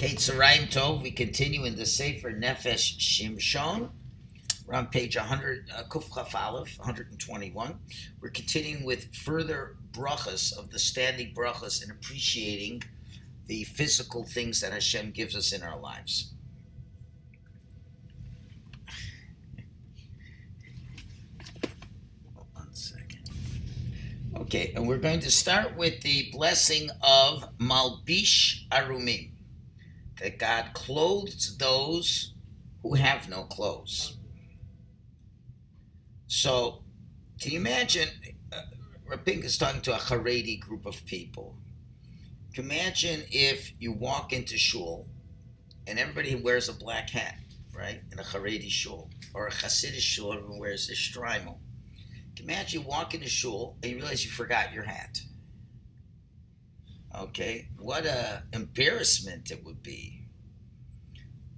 Okay, 0.00 0.14
Tzaraim 0.14 0.70
Tov, 0.72 1.02
we 1.02 1.10
continue 1.10 1.64
in 1.64 1.74
the 1.74 1.84
Sefer 1.84 2.30
Nefesh 2.30 2.98
Shimshon. 3.00 3.90
We're 4.64 4.74
on 4.74 4.86
page 4.86 5.16
100, 5.16 5.72
uh, 5.74 5.82
Kuf 5.88 6.14
Chaf 6.14 6.36
Aleph, 6.36 6.78
121. 6.78 7.80
We're 8.20 8.28
continuing 8.28 8.84
with 8.84 9.12
further 9.12 9.74
brachas 9.90 10.56
of 10.56 10.70
the 10.70 10.78
standing 10.78 11.34
brachas 11.34 11.82
and 11.82 11.90
appreciating 11.90 12.84
the 13.46 13.64
physical 13.64 14.24
things 14.24 14.60
that 14.60 14.72
Hashem 14.72 15.10
gives 15.10 15.34
us 15.34 15.50
in 15.52 15.64
our 15.64 15.80
lives. 15.80 16.32
One 22.52 22.72
second. 22.72 23.30
Okay, 24.42 24.72
and 24.76 24.86
we're 24.86 24.98
going 24.98 25.18
to 25.18 25.30
start 25.32 25.76
with 25.76 26.02
the 26.02 26.30
blessing 26.30 26.88
of 27.02 27.58
Malbish 27.58 28.68
Arumim 28.68 29.32
that 30.20 30.38
God 30.38 30.70
clothes 30.74 31.56
those 31.58 32.34
who 32.82 32.94
have 32.94 33.28
no 33.28 33.44
clothes. 33.44 34.16
So, 36.26 36.82
can 37.40 37.52
you 37.52 37.58
imagine? 37.58 38.08
Uh, 38.52 38.62
Rapink 39.08 39.44
is 39.44 39.56
talking 39.56 39.80
to 39.82 39.94
a 39.94 39.98
Haredi 39.98 40.60
group 40.60 40.84
of 40.86 41.04
people. 41.06 41.56
Can 42.54 42.64
you 42.64 42.70
imagine 42.70 43.22
if 43.30 43.72
you 43.78 43.92
walk 43.92 44.32
into 44.32 44.58
shul 44.58 45.08
and 45.86 45.98
everybody 45.98 46.34
wears 46.34 46.68
a 46.68 46.72
black 46.72 47.10
hat, 47.10 47.36
right? 47.74 48.00
In 48.12 48.18
a 48.18 48.22
Haredi 48.22 48.68
shul 48.68 49.10
or 49.32 49.46
a 49.46 49.50
Hasidic 49.50 50.00
shul, 50.00 50.34
everyone 50.34 50.58
wears 50.58 50.90
a 50.90 50.94
shtreimel. 50.94 51.58
Can 52.36 52.44
you 52.46 52.52
imagine 52.52 52.82
you 52.82 52.86
walk 52.86 53.14
into 53.14 53.28
shul 53.28 53.76
and 53.82 53.92
you 53.92 53.98
realize 53.98 54.24
you 54.24 54.30
forgot 54.30 54.72
your 54.72 54.84
hat? 54.84 55.20
Okay, 57.18 57.68
what 57.76 58.06
a 58.06 58.44
embarrassment 58.52 59.50
it 59.50 59.64
would 59.64 59.82
be. 59.82 60.28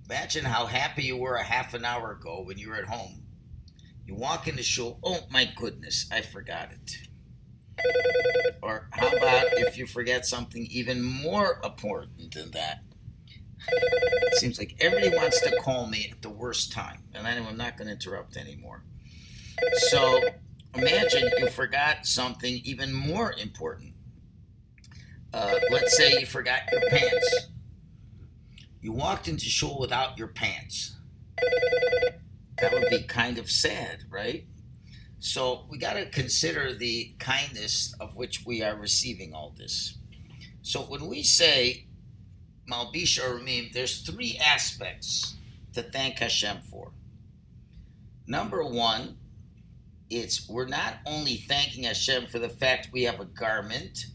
Imagine 0.08 0.46
how 0.46 0.64
happy 0.64 1.02
you 1.02 1.18
were 1.18 1.36
a 1.36 1.44
half 1.44 1.74
an 1.74 1.84
hour 1.84 2.12
ago 2.12 2.42
when 2.42 2.56
you 2.56 2.70
were 2.70 2.76
at 2.76 2.86
home. 2.86 3.24
You 4.06 4.14
walk 4.14 4.48
into 4.48 4.62
shul, 4.62 4.98
oh 5.04 5.26
my 5.30 5.44
goodness, 5.54 6.08
I 6.10 6.22
forgot 6.22 6.70
it. 6.72 6.92
Or 8.62 8.88
how 8.92 9.08
about 9.08 9.48
if 9.52 9.76
you 9.76 9.86
forget 9.86 10.24
something 10.24 10.66
even 10.70 11.02
more 11.02 11.60
important 11.62 12.34
than 12.34 12.52
that? 12.52 12.82
It 13.68 14.38
seems 14.38 14.58
like 14.58 14.76
everybody 14.80 15.14
wants 15.14 15.40
to 15.42 15.54
call 15.60 15.86
me 15.86 16.08
at 16.10 16.22
the 16.22 16.30
worst 16.30 16.72
time, 16.72 17.04
and 17.14 17.26
I'm 17.26 17.56
not 17.58 17.76
going 17.76 17.88
to 17.88 17.94
interrupt 17.94 18.36
anymore. 18.38 18.84
So 19.90 20.20
imagine 20.74 21.28
you 21.38 21.48
forgot 21.50 22.06
something 22.06 22.62
even 22.64 22.94
more 22.94 23.34
important 23.34 23.89
uh, 25.32 25.58
let's 25.70 25.96
say 25.96 26.20
you 26.20 26.26
forgot 26.26 26.62
your 26.72 26.82
pants. 26.88 27.46
You 28.80 28.92
walked 28.92 29.28
into 29.28 29.44
shul 29.44 29.78
without 29.78 30.18
your 30.18 30.28
pants. 30.28 30.96
That 32.58 32.72
would 32.72 32.88
be 32.90 33.02
kind 33.02 33.38
of 33.38 33.50
sad, 33.50 34.04
right? 34.10 34.44
So 35.18 35.66
we 35.68 35.78
got 35.78 35.94
to 35.94 36.06
consider 36.06 36.74
the 36.74 37.14
kindness 37.18 37.94
of 38.00 38.16
which 38.16 38.44
we 38.46 38.62
are 38.62 38.74
receiving 38.74 39.34
all 39.34 39.54
this. 39.56 39.98
So 40.62 40.80
when 40.80 41.06
we 41.06 41.22
say 41.22 41.86
Malbish 42.70 43.20
Arumim, 43.20 43.72
there's 43.72 44.00
three 44.00 44.38
aspects 44.42 45.36
to 45.74 45.82
thank 45.82 46.18
Hashem 46.18 46.62
for. 46.70 46.92
Number 48.26 48.64
one, 48.64 49.18
it's 50.08 50.48
we're 50.48 50.66
not 50.66 50.94
only 51.06 51.36
thanking 51.36 51.84
Hashem 51.84 52.26
for 52.26 52.38
the 52.38 52.48
fact 52.48 52.88
we 52.92 53.04
have 53.04 53.20
a 53.20 53.24
garment, 53.24 54.06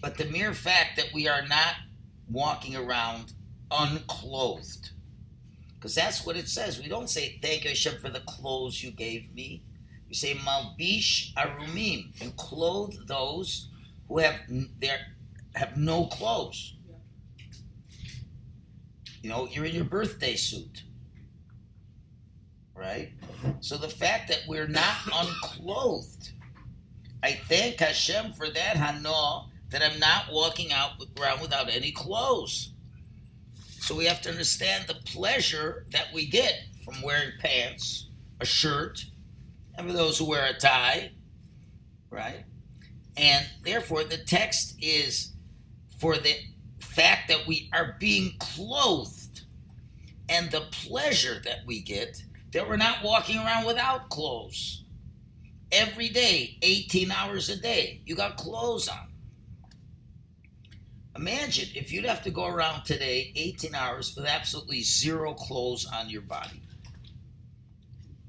but 0.00 0.16
the 0.16 0.24
mere 0.26 0.54
fact 0.54 0.96
that 0.96 1.12
we 1.12 1.28
are 1.28 1.46
not 1.46 1.74
walking 2.30 2.76
around 2.76 3.32
unclothed. 3.70 4.90
Because 5.74 5.94
that's 5.94 6.26
what 6.26 6.36
it 6.36 6.48
says. 6.48 6.80
We 6.80 6.88
don't 6.88 7.08
say, 7.08 7.38
Thank 7.40 7.64
you, 7.64 7.70
Hashem, 7.70 8.00
for 8.00 8.08
the 8.08 8.20
clothes 8.20 8.82
you 8.82 8.90
gave 8.90 9.32
me. 9.32 9.62
We 10.08 10.14
say, 10.14 10.34
Malbish 10.34 11.34
Arumim, 11.34 12.20
and 12.20 12.36
clothe 12.36 13.06
those 13.06 13.68
who 14.08 14.18
have 14.18 14.40
their 14.80 14.98
have 15.54 15.76
no 15.76 16.06
clothes. 16.06 16.74
You 19.22 19.28
know, 19.28 19.48
you're 19.50 19.64
in 19.64 19.74
your 19.74 19.84
birthday 19.84 20.36
suit. 20.36 20.84
Right? 22.74 23.12
So 23.60 23.76
the 23.76 23.88
fact 23.88 24.28
that 24.28 24.42
we're 24.46 24.68
not 24.68 24.94
unclothed, 25.12 26.30
I 27.22 27.32
thank 27.32 27.80
Hashem 27.80 28.34
for 28.34 28.48
that, 28.48 28.76
Hano, 28.76 29.46
that 29.70 29.82
I'm 29.82 29.98
not 29.98 30.32
walking 30.32 30.72
out 30.72 30.92
around 31.20 31.40
without 31.40 31.68
any 31.68 31.92
clothes. 31.92 32.72
So 33.80 33.94
we 33.94 34.06
have 34.06 34.20
to 34.22 34.30
understand 34.30 34.86
the 34.86 34.94
pleasure 34.94 35.86
that 35.92 36.08
we 36.12 36.26
get 36.26 36.54
from 36.84 37.02
wearing 37.02 37.32
pants, 37.40 38.08
a 38.40 38.46
shirt, 38.46 39.04
and 39.76 39.86
for 39.86 39.92
those 39.92 40.18
who 40.18 40.28
wear 40.28 40.46
a 40.46 40.58
tie, 40.58 41.12
right? 42.10 42.44
And 43.16 43.46
therefore, 43.62 44.04
the 44.04 44.18
text 44.18 44.76
is 44.80 45.32
for 45.98 46.16
the 46.16 46.34
fact 46.80 47.28
that 47.28 47.46
we 47.46 47.68
are 47.72 47.96
being 47.98 48.32
clothed 48.38 49.42
and 50.28 50.50
the 50.50 50.62
pleasure 50.70 51.40
that 51.44 51.60
we 51.66 51.80
get 51.80 52.22
that 52.52 52.68
we're 52.68 52.76
not 52.76 53.02
walking 53.02 53.36
around 53.36 53.66
without 53.66 54.08
clothes. 54.08 54.84
Every 55.70 56.08
day, 56.08 56.56
18 56.62 57.10
hours 57.10 57.48
a 57.50 57.56
day, 57.56 58.00
you 58.06 58.14
got 58.14 58.36
clothes 58.36 58.88
on. 58.88 59.07
Imagine 61.18 61.70
if 61.74 61.92
you'd 61.92 62.04
have 62.04 62.22
to 62.22 62.30
go 62.30 62.46
around 62.46 62.84
today 62.84 63.32
18 63.34 63.74
hours 63.74 64.14
with 64.14 64.24
absolutely 64.24 64.82
zero 64.82 65.34
clothes 65.34 65.84
on 65.84 66.08
your 66.08 66.22
body. 66.22 66.62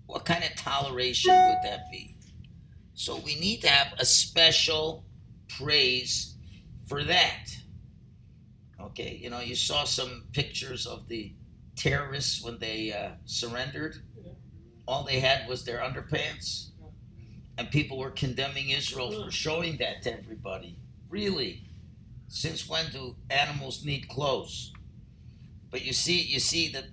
What 0.07 0.25
kind 0.25 0.43
of 0.43 0.55
toleration 0.55 1.31
would 1.31 1.59
that 1.63 1.91
be? 1.91 2.15
So 2.95 3.17
we 3.17 3.35
need 3.39 3.61
to 3.61 3.67
have 3.69 3.93
a 3.99 4.05
special 4.05 5.05
praise 5.47 6.33
for 6.87 7.03
that. 7.03 7.45
Okay, 8.81 9.19
you 9.21 9.29
know, 9.29 9.39
you 9.39 9.55
saw 9.55 9.83
some 9.83 10.23
pictures 10.33 10.87
of 10.87 11.07
the 11.07 11.33
terrorists 11.75 12.43
when 12.43 12.57
they 12.57 12.91
uh, 12.91 13.11
surrendered. 13.25 13.97
All 14.87 15.03
they 15.03 15.19
had 15.19 15.47
was 15.47 15.63
their 15.63 15.77
underpants. 15.77 16.69
And 17.55 17.69
people 17.69 17.99
were 17.99 18.09
condemning 18.09 18.69
Israel 18.69 19.25
for 19.25 19.29
showing 19.29 19.77
that 19.77 20.01
to 20.03 20.17
everybody. 20.17 20.79
Really? 21.07 21.68
Since 22.29 22.69
when 22.69 22.91
do 22.91 23.15
animals 23.29 23.83
need 23.83 24.07
clothes? 24.07 24.71
But 25.71 25.83
you 25.83 25.93
see, 25.93 26.21
you 26.21 26.39
see 26.39 26.71
that 26.71 26.85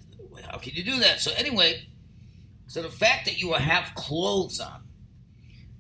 how 0.51 0.59
can 0.59 0.75
you 0.75 0.83
do 0.83 0.99
that? 1.01 1.21
So 1.21 1.33
anyway, 1.37 1.89
so 2.67 2.83
the 2.83 2.91
fact 2.91 3.27
that 3.27 3.39
you 3.41 3.53
have 3.53 3.95
clothes 3.95 4.61
on. 4.61 4.83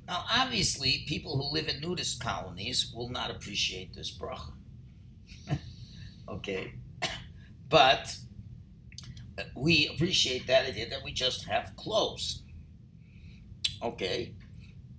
Now, 0.07 0.25
obviously, 0.31 1.05
people 1.09 1.37
who 1.37 1.53
live 1.53 1.69
in 1.69 1.81
nudist 1.81 2.21
colonies 2.23 2.93
will 2.95 3.09
not 3.09 3.31
appreciate 3.31 3.93
this 3.93 4.17
bracha. 4.17 4.53
okay, 6.29 6.75
but 7.69 8.17
uh, 9.37 9.43
we 9.57 9.89
appreciate 9.93 10.47
that 10.47 10.67
idea 10.67 10.89
that 10.89 11.03
we 11.03 11.13
just 11.13 11.47
have 11.47 11.75
clothes. 11.77 12.43
Okay. 13.83 14.35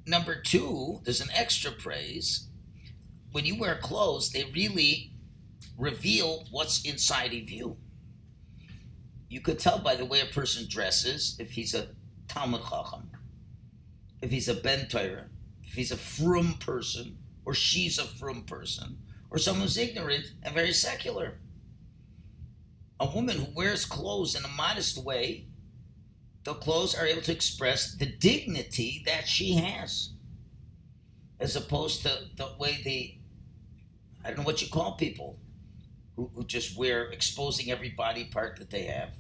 Number 0.06 0.40
two, 0.42 1.02
there's 1.04 1.22
an 1.22 1.30
extra 1.34 1.72
praise 1.72 2.48
when 3.32 3.46
you 3.46 3.58
wear 3.58 3.76
clothes, 3.76 4.32
they 4.32 4.46
really 4.54 5.12
reveal 5.78 6.46
what's 6.52 6.84
inside 6.84 7.34
of 7.34 7.50
you. 7.50 7.78
You 9.30 9.42
could 9.42 9.60
tell 9.60 9.80
by 9.80 9.96
the 9.96 10.06
way 10.06 10.22
a 10.22 10.26
person 10.26 10.68
dresses 10.70 11.36
if 11.40 11.52
he's 11.52 11.74
a 11.74 11.90
Talmud 12.28 12.62
Chacham, 12.70 13.12
if 14.22 14.32
he's 14.32 14.48
a 14.48 14.54
Ben 14.54 14.88
Torah, 14.88 15.26
if 15.64 15.74
he's 15.74 15.92
a 15.92 15.98
frum 15.98 16.56
person, 16.60 17.18
or 17.46 17.54
she's 17.54 18.00
a 18.00 18.04
frum 18.04 18.44
person, 18.44 18.98
or 19.30 19.38
someone 19.38 19.64
who's 19.64 19.78
ignorant 19.78 20.32
and 20.44 20.54
very 20.54 20.74
secular. 20.74 21.40
A 23.00 23.06
woman 23.06 23.38
who 23.38 23.54
wears 23.54 23.86
clothes 23.86 24.36
in 24.36 24.44
a 24.44 24.50
modest 24.50 24.98
way, 24.98 25.46
the 26.44 26.54
clothes 26.54 26.96
are 26.96 27.06
able 27.06 27.22
to 27.22 27.32
express 27.32 27.94
the 27.94 28.06
dignity 28.06 29.04
that 29.06 29.28
she 29.28 29.54
has, 29.54 30.14
as 31.40 31.56
opposed 31.56 32.02
to 32.04 32.10
the 32.36 32.50
way 32.60 32.80
the 32.84 33.18
I 34.24 34.30
don't 34.30 34.40
know 34.40 34.44
what 34.44 34.62
you 34.62 34.68
call 34.68 34.94
people 34.94 35.40
who, 36.16 36.30
who 36.36 36.44
just 36.44 36.78
wear 36.78 37.12
exposing 37.12 37.72
every 37.72 37.90
body 37.90 38.26
part 38.26 38.58
that 38.60 38.70
they 38.70 38.84
have. 38.84 39.12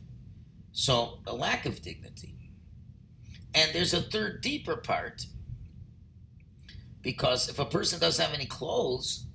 So 0.73 1.19
a 1.25 1.33
lack 1.33 1.65
of 1.65 1.81
dignity. 1.81 2.51
And 3.53 3.71
there's 3.73 3.93
a 3.93 4.01
third 4.01 4.41
deeper 4.41 4.75
part. 4.75 5.25
Because 7.01 7.47
if 7.47 7.57
a 7.57 7.65
person 7.65 7.99
doesn't 7.99 8.23
have 8.23 8.33
any 8.33 8.47
clothes, 8.47 9.27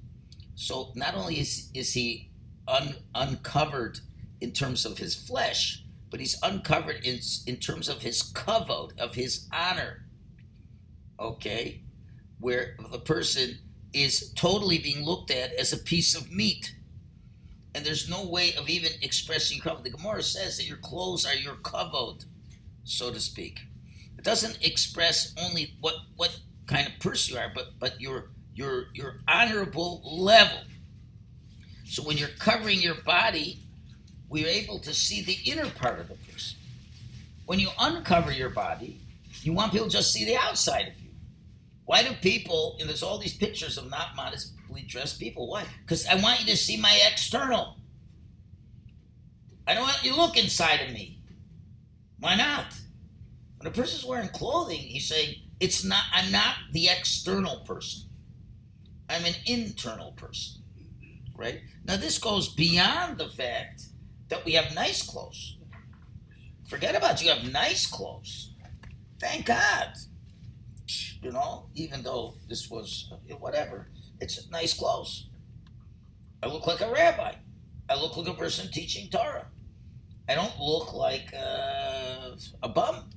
so 0.54 0.92
not 0.94 1.14
only 1.14 1.40
is, 1.40 1.70
is 1.72 1.94
he 1.94 2.30
un, 2.68 2.96
uncovered 3.14 4.00
in 4.40 4.52
terms 4.52 4.84
of 4.84 4.98
his 4.98 5.14
flesh, 5.14 5.84
but 6.10 6.20
he's 6.20 6.38
uncovered 6.42 7.04
in, 7.04 7.20
in 7.46 7.56
terms 7.56 7.88
of 7.88 8.02
his 8.02 8.22
kavod, 8.22 8.98
of 8.98 9.14
his 9.14 9.48
honor. 9.52 10.04
Okay? 11.18 11.82
Where 12.42 12.76
the 12.92 13.00
person 13.00 13.60
is 13.94 14.32
totally 14.34 14.78
being 14.78 15.04
looked 15.04 15.32
at 15.32 15.54
as 15.54 15.72
a 15.72 15.78
piece 15.78 16.14
of 16.16 16.32
meat. 16.32 16.74
and 17.74 17.86
there's 17.86 18.08
no 18.10 18.26
way 18.26 18.54
of 18.56 18.68
even 18.70 18.92
expressing 19.02 19.60
kavod. 19.60 19.84
The 19.84 19.90
Gemara 19.90 20.22
says 20.22 20.58
that 20.58 20.66
your 20.66 20.78
clothes 20.78 21.26
are 21.26 21.34
your 21.34 21.56
kavod, 21.56 22.26
so 22.84 23.12
to 23.12 23.20
speak. 23.20 23.60
It 24.18 24.24
doesn't 24.24 24.58
express 24.62 25.34
only 25.38 25.74
what 25.80 25.96
what 26.16 26.38
kind 26.66 26.88
of 26.88 26.98
person 27.00 27.34
you 27.34 27.40
are, 27.40 27.52
but 27.54 27.78
but 27.80 28.00
your 28.00 28.30
your 28.54 28.86
your 28.94 29.22
honorable 29.28 30.02
level. 30.04 30.58
So 31.84 32.02
when 32.04 32.18
you're 32.18 32.28
covering 32.38 32.80
your 32.82 32.96
body, 32.96 33.60
we're 34.28 34.48
able 34.48 34.80
to 34.80 34.94
see 34.94 35.22
the 35.22 35.38
inner 35.50 35.70
part 35.70 36.00
of 36.00 36.08
the 36.08 36.16
person. 36.16 36.58
When 37.46 37.60
you 37.60 37.70
uncover 37.78 38.32
your 38.32 38.50
body, 38.50 39.00
you 39.42 39.52
want 39.54 39.72
people 39.72 39.88
to 39.88 39.92
just 39.92 40.12
see 40.12 40.24
the 40.24 40.36
outside 40.36 40.88
of 40.88 41.00
you. 41.01 41.01
Why 41.84 42.02
do 42.02 42.12
people, 42.20 42.76
and 42.80 42.88
there's 42.88 43.02
all 43.02 43.18
these 43.18 43.36
pictures 43.36 43.76
of 43.76 43.90
not 43.90 44.14
modestly 44.16 44.82
dressed 44.82 45.18
people. 45.18 45.48
Why? 45.48 45.64
Because 45.82 46.06
I 46.06 46.14
want 46.16 46.40
you 46.40 46.46
to 46.46 46.56
see 46.56 46.76
my 46.76 46.98
external. 47.10 47.76
I 49.66 49.74
don't 49.74 49.82
want 49.82 50.02
you 50.02 50.12
to 50.12 50.16
look 50.16 50.36
inside 50.36 50.80
of 50.80 50.92
me. 50.92 51.20
Why 52.18 52.36
not? 52.36 52.66
When 53.58 53.66
a 53.66 53.74
person's 53.74 54.04
wearing 54.04 54.28
clothing, 54.28 54.78
he's 54.78 55.08
saying, 55.08 55.36
it's 55.60 55.84
not, 55.84 56.04
I'm 56.12 56.32
not 56.32 56.54
the 56.72 56.88
external 56.88 57.60
person. 57.60 58.08
I'm 59.08 59.24
an 59.24 59.34
internal 59.46 60.12
person. 60.12 60.62
Right? 61.36 61.60
Now, 61.84 61.96
this 61.96 62.18
goes 62.18 62.48
beyond 62.48 63.18
the 63.18 63.28
fact 63.28 63.82
that 64.28 64.44
we 64.44 64.52
have 64.52 64.74
nice 64.74 65.02
clothes. 65.02 65.58
Forget 66.66 66.94
about 66.94 67.22
you 67.22 67.30
have 67.30 67.52
nice 67.52 67.86
clothes. 67.86 68.52
Thank 69.20 69.46
God. 69.46 69.92
You 71.22 71.32
know, 71.32 71.66
even 71.74 72.02
though 72.02 72.34
this 72.48 72.68
was 72.68 73.12
whatever, 73.38 73.88
it's 74.20 74.50
nice 74.50 74.74
clothes. 74.74 75.28
I 76.42 76.48
look 76.48 76.66
like 76.66 76.80
a 76.80 76.90
rabbi. 76.90 77.34
I 77.88 77.94
look 77.94 78.16
like 78.16 78.26
a 78.26 78.34
person 78.34 78.70
teaching 78.72 79.08
Torah. 79.08 79.46
I 80.28 80.34
don't 80.34 80.58
look 80.58 80.92
like 80.92 81.32
uh, 81.34 82.30
a 82.62 82.68
bum. 82.68 83.10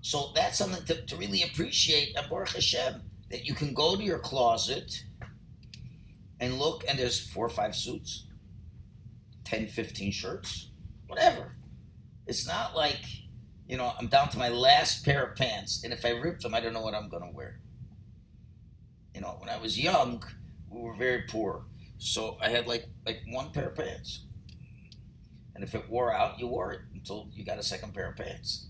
So 0.00 0.32
that's 0.34 0.58
something 0.58 0.84
to, 0.86 1.06
to 1.06 1.16
really 1.16 1.42
appreciate 1.42 2.16
at 2.16 2.28
Baruch 2.28 2.50
Hashem, 2.50 3.02
that 3.30 3.44
you 3.46 3.54
can 3.54 3.72
go 3.72 3.96
to 3.96 4.02
your 4.02 4.18
closet 4.18 5.04
and 6.40 6.58
look, 6.58 6.84
and 6.88 6.98
there's 6.98 7.20
four 7.20 7.46
or 7.46 7.50
five 7.50 7.74
suits, 7.74 8.26
10, 9.44 9.68
15 9.68 10.12
shirts, 10.12 10.70
whatever. 11.06 11.56
It's 12.26 12.46
not 12.46 12.76
like, 12.76 13.00
you 13.66 13.76
know, 13.76 13.92
I'm 13.98 14.08
down 14.08 14.28
to 14.30 14.38
my 14.38 14.48
last 14.48 15.04
pair 15.04 15.24
of 15.24 15.36
pants, 15.36 15.82
and 15.84 15.92
if 15.92 16.04
I 16.04 16.10
rip 16.10 16.40
them, 16.40 16.54
I 16.54 16.60
don't 16.60 16.72
know 16.72 16.82
what 16.82 16.94
I'm 16.94 17.10
to 17.10 17.30
wear. 17.32 17.60
You 19.14 19.20
know, 19.20 19.36
when 19.38 19.48
I 19.48 19.58
was 19.58 19.78
young, 19.78 20.22
we 20.68 20.82
were 20.82 20.94
very 20.94 21.22
poor. 21.22 21.66
So 21.98 22.36
I 22.40 22.50
had 22.50 22.66
like 22.66 22.88
like 23.06 23.22
one 23.28 23.52
pair 23.52 23.68
of 23.68 23.76
pants. 23.76 24.26
And 25.54 25.62
if 25.62 25.74
it 25.74 25.88
wore 25.88 26.12
out, 26.12 26.40
you 26.40 26.48
wore 26.48 26.72
it 26.72 26.80
until 26.92 27.28
you 27.32 27.44
got 27.44 27.58
a 27.58 27.62
second 27.62 27.94
pair 27.94 28.10
of 28.10 28.16
pants. 28.16 28.66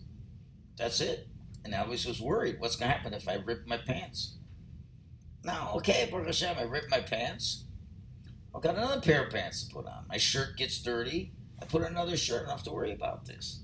That's 0.77 1.01
it. 1.01 1.29
And 1.65 1.75
I 1.75 1.79
always 1.79 2.05
was 2.05 2.21
worried, 2.21 2.61
what's 2.61 2.77
to 2.77 2.85
happen 2.87 3.15
if 3.15 3.27
I 3.27 3.37
rip 3.37 3.67
my 3.67 3.79
pants? 3.79 4.37
Now, 5.43 5.73
okay, 5.77 6.09
Baruch 6.11 6.27
Hashem, 6.27 6.57
I 6.59 6.63
rip 6.63 6.91
my 6.91 7.01
pants. 7.01 7.65
I've 8.55 8.63
got 8.63 8.77
another 8.77 9.01
pair 9.01 9.25
of 9.25 9.33
pants 9.33 9.67
to 9.67 9.75
put 9.75 9.87
on. 9.87 10.05
My 10.09 10.19
shirt 10.19 10.57
gets 10.57 10.79
dirty. 10.79 11.33
I 11.61 11.65
put 11.65 11.83
another 11.83 12.17
shirt. 12.17 12.43
I 12.43 12.47
don't 12.47 12.57
have 12.57 12.65
to 12.65 12.73
worry 12.73 12.93
about 12.93 13.25
this. 13.25 13.61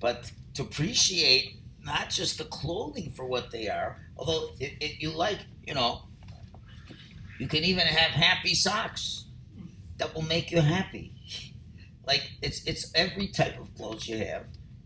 But 0.00 0.30
to 0.56 0.62
appreciate 0.62 1.56
not 1.84 2.10
just 2.10 2.38
the 2.38 2.44
clothing 2.44 3.12
for 3.12 3.26
what 3.26 3.50
they 3.50 3.68
are, 3.68 4.00
although 4.16 4.50
it, 4.58 4.72
it, 4.80 5.00
you 5.00 5.10
like, 5.10 5.38
you 5.66 5.74
know, 5.74 6.02
you 7.38 7.46
can 7.46 7.62
even 7.62 7.86
have 7.86 8.10
happy 8.10 8.54
socks 8.54 9.26
that 9.98 10.14
will 10.14 10.22
make 10.22 10.50
you 10.50 10.60
happy. 10.60 11.12
Like 12.06 12.30
it's 12.40 12.64
it's 12.64 12.90
every 12.94 13.28
type 13.28 13.60
of 13.60 13.74
clothes 13.76 14.08
you 14.08 14.18
have 14.18 14.44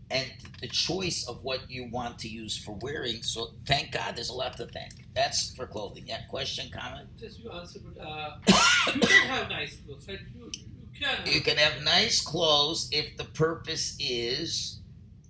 and 0.09 0.29
the 0.59 0.67
choice 0.67 1.25
of 1.27 1.43
what 1.43 1.69
you 1.69 1.87
want 1.89 2.19
to 2.19 2.27
use 2.27 2.57
for 2.57 2.77
wearing. 2.81 3.23
So 3.23 3.51
thank 3.65 3.91
God, 3.91 4.15
there's 4.15 4.29
a 4.29 4.33
lot 4.33 4.57
to 4.57 4.65
thank. 4.65 4.91
That's 5.15 5.55
for 5.55 5.65
clothing. 5.65 6.05
Yeah, 6.07 6.21
question, 6.29 6.69
comment. 6.73 7.07
Just 7.19 7.39
you 7.39 7.51
answer, 7.51 7.79
but 7.79 8.03
uh, 8.03 8.37
you 8.93 9.01
can 9.01 9.27
have 9.29 9.49
nice 9.49 9.77
clothes, 9.85 10.07
right? 10.07 10.19
You, 10.35 10.51
you 10.53 10.99
can. 10.99 11.33
You 11.33 11.41
can 11.41 11.57
have 11.57 11.83
nice 11.83 12.21
clothes 12.21 12.89
if 12.91 13.15
the 13.17 13.23
purpose 13.23 13.95
is 13.99 14.80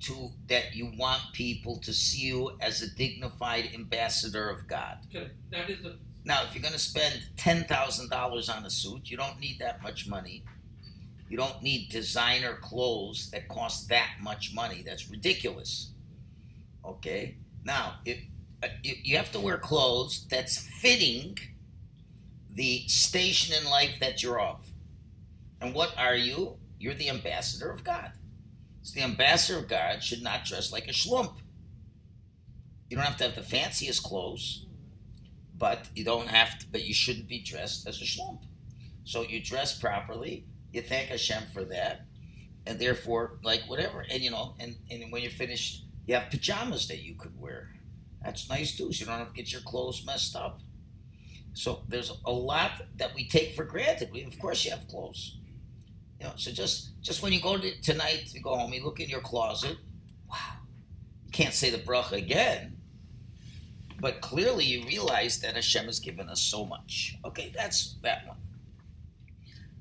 to 0.01 0.31
that 0.47 0.75
you 0.75 0.91
want 0.97 1.21
people 1.33 1.77
to 1.77 1.93
see 1.93 2.27
you 2.27 2.57
as 2.59 2.81
a 2.81 2.89
dignified 2.95 3.69
ambassador 3.73 4.49
of 4.49 4.67
God. 4.67 4.97
Correct. 5.11 5.35
That 5.51 5.69
is 5.69 5.81
the. 5.81 5.97
Now, 6.23 6.43
if 6.43 6.53
you're 6.53 6.61
going 6.61 6.73
to 6.73 6.79
spend 6.79 7.23
ten 7.37 7.63
thousand 7.65 8.09
dollars 8.09 8.49
on 8.49 8.65
a 8.65 8.69
suit, 8.69 9.09
you 9.09 9.17
don't 9.17 9.39
need 9.39 9.59
that 9.59 9.81
much 9.81 10.07
money. 10.07 10.43
You 11.29 11.37
don't 11.37 11.63
need 11.63 11.89
designer 11.89 12.57
clothes 12.61 13.29
that 13.31 13.47
cost 13.47 13.89
that 13.89 14.09
much 14.21 14.53
money. 14.53 14.83
That's 14.85 15.09
ridiculous. 15.09 15.91
Okay. 16.85 17.37
Now, 17.63 17.95
if 18.05 18.19
uh, 18.61 18.67
you, 18.83 18.95
you 19.03 19.17
have 19.17 19.31
to 19.31 19.39
wear 19.39 19.57
clothes 19.57 20.27
that's 20.29 20.57
fitting 20.57 21.37
the 22.53 22.79
station 22.87 23.55
in 23.59 23.69
life 23.69 23.97
that 23.99 24.21
you're 24.21 24.41
of. 24.41 24.59
And 25.61 25.73
what 25.73 25.97
are 25.97 26.15
you? 26.15 26.57
You're 26.79 26.95
the 26.95 27.09
ambassador 27.09 27.71
of 27.71 27.83
God. 27.83 28.11
So 28.83 28.99
the 28.99 29.05
ambassador 29.05 29.59
of 29.59 29.67
God 29.67 30.03
should 30.03 30.23
not 30.23 30.45
dress 30.45 30.71
like 30.71 30.87
a 30.87 30.91
schlump. 30.91 31.37
You 32.89 32.97
don't 32.97 33.05
have 33.05 33.17
to 33.17 33.23
have 33.25 33.35
the 33.35 33.43
fanciest 33.43 34.03
clothes, 34.03 34.65
but 35.57 35.87
you 35.95 36.03
don't 36.03 36.27
have 36.27 36.59
to, 36.59 36.65
but 36.71 36.83
you 36.83 36.93
shouldn't 36.93 37.27
be 37.27 37.41
dressed 37.41 37.87
as 37.87 38.01
a 38.01 38.05
schlump. 38.05 38.41
So 39.03 39.23
you 39.23 39.41
dress 39.41 39.77
properly, 39.77 40.45
you 40.71 40.81
thank 40.81 41.09
Hashem 41.09 41.43
for 41.53 41.63
that, 41.65 42.05
and 42.65 42.79
therefore, 42.79 43.39
like 43.43 43.61
whatever, 43.67 44.05
and 44.09 44.21
you 44.21 44.31
know, 44.31 44.55
and, 44.59 44.75
and 44.89 45.11
when 45.11 45.21
you're 45.21 45.31
finished, 45.31 45.85
you 46.05 46.15
have 46.15 46.29
pajamas 46.29 46.87
that 46.87 47.03
you 47.03 47.15
could 47.15 47.39
wear. 47.39 47.69
That's 48.23 48.49
nice 48.49 48.75
too, 48.75 48.91
so 48.91 48.99
you 48.99 49.05
don't 49.05 49.19
have 49.19 49.29
to 49.29 49.33
get 49.33 49.51
your 49.51 49.61
clothes 49.61 50.05
messed 50.05 50.35
up. 50.35 50.61
So 51.53 51.83
there's 51.87 52.11
a 52.25 52.31
lot 52.31 52.81
that 52.97 53.13
we 53.15 53.27
take 53.27 53.55
for 53.55 53.65
granted. 53.65 54.11
We, 54.11 54.23
of 54.23 54.37
course, 54.39 54.63
you 54.63 54.71
have 54.71 54.87
clothes. 54.87 55.37
You 56.21 56.27
know, 56.27 56.33
so 56.35 56.51
just 56.51 57.01
just 57.01 57.23
when 57.23 57.33
you 57.33 57.41
go 57.41 57.57
to 57.57 57.81
tonight, 57.81 58.31
you 58.31 58.41
go 58.41 58.55
home, 58.55 58.71
you 58.73 58.83
look 58.83 58.99
in 58.99 59.09
your 59.09 59.21
closet. 59.21 59.75
Wow, 60.29 60.37
you 61.25 61.31
can't 61.31 61.53
say 61.53 61.71
the 61.71 61.79
bracha 61.79 62.11
again, 62.11 62.77
but 63.99 64.21
clearly 64.21 64.63
you 64.63 64.85
realize 64.85 65.39
that 65.39 65.55
Hashem 65.55 65.85
has 65.85 65.99
given 65.99 66.29
us 66.29 66.39
so 66.39 66.63
much. 66.63 67.17
Okay, 67.25 67.51
that's 67.55 67.95
that 68.03 68.27
one. 68.27 68.37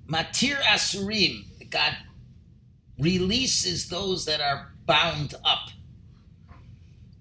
Matir 0.08 0.56
Asurim, 0.62 1.44
God 1.68 1.94
releases 2.98 3.90
those 3.90 4.24
that 4.24 4.40
are 4.40 4.72
bound 4.86 5.34
up. 5.44 5.68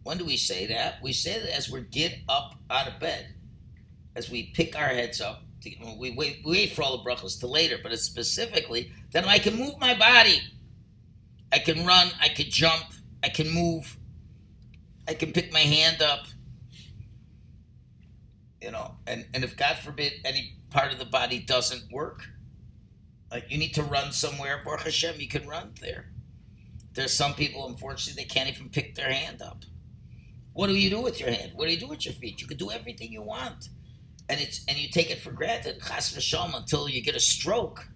When 0.03 0.17
do 0.17 0.24
we 0.24 0.38
say 0.38 0.65
that? 0.67 1.03
We 1.03 1.12
say 1.12 1.39
that 1.41 1.58
as 1.58 1.70
we 1.70 1.82
get 1.82 2.20
up 2.29 2.55
out 2.70 2.88
of 2.88 3.01
bed, 3.01 3.36
as 4.15 4.29
we 4.32 4.53
pick 4.53 4.77
our 4.77 4.88
heads 4.88 5.20
up. 5.20 5.43
To, 5.62 5.96
we, 5.98 6.12
wait, 6.12 6.42
wait 6.46 6.74
for 6.74 6.84
all 6.84 6.98
the 6.98 7.10
brachas 7.10 7.39
to 7.42 7.48
later, 7.48 7.78
but 7.82 7.92
it's 7.92 8.04
specifically 8.04 8.92
that 9.12 9.28
I 9.28 9.39
can 9.39 9.56
move 9.56 9.80
my 9.80 9.98
body. 9.98 10.42
I 11.51 11.60
can 11.60 11.86
run, 11.86 12.10
I 12.22 12.30
can 12.30 12.50
jump, 12.50 12.86
I 13.24 13.30
can 13.30 13.50
move, 13.50 13.98
I 15.08 15.13
can 15.13 15.32
pick 15.32 15.51
my 15.51 15.60
hand 15.60 16.01
up. 16.01 16.25
You 18.62 18.72
know, 18.72 18.96
and, 19.08 19.25
and 19.34 19.44
if 19.44 19.58
God 19.58 19.78
forbid 19.78 20.13
any 20.25 20.58
part 20.70 20.94
of 20.94 21.00
the 21.00 21.06
body 21.06 21.39
doesn't 21.39 21.92
work, 21.92 22.24
like 23.32 23.50
you 23.50 23.58
need 23.58 23.74
to 23.75 23.84
run 23.84 24.12
somewhere, 24.12 24.62
Baruch 24.63 24.82
Hashem, 24.82 25.20
you 25.20 25.28
can 25.28 25.48
run 25.48 25.74
there. 25.82 26.12
There's 26.94 27.13
some 27.13 27.34
people, 27.34 27.68
unfortunately, 27.68 28.24
they 28.24 28.28
can't 28.28 28.50
even 28.50 28.70
pick 28.70 28.96
their 28.96 29.12
hand 29.12 29.42
up. 29.42 29.63
What 30.54 30.68
do 30.68 30.75
you 30.75 30.89
do 30.89 31.01
with 31.01 31.20
your 31.20 31.32
hand? 31.32 31.51
What 31.56 31.66
do 31.66 31.72
you 31.72 31.80
do 31.80 31.88
with 31.88 32.06
your 32.06 32.13
feet? 32.16 32.42
You 32.42 32.48
can 32.48 32.58
do 32.58 32.72
everything 32.72 33.13
you 33.13 33.22
want, 33.22 33.70
and 34.29 34.39
it's 34.39 34.63
and 34.67 34.77
you 34.77 34.89
take 34.89 35.09
it 35.09 35.19
for 35.19 35.31
granted, 35.31 35.81
chas 35.81 36.13
v'shalom, 36.13 36.55
until 36.55 36.88
you 36.88 37.01
get 37.01 37.15
a 37.15 37.19
stroke. 37.19 37.88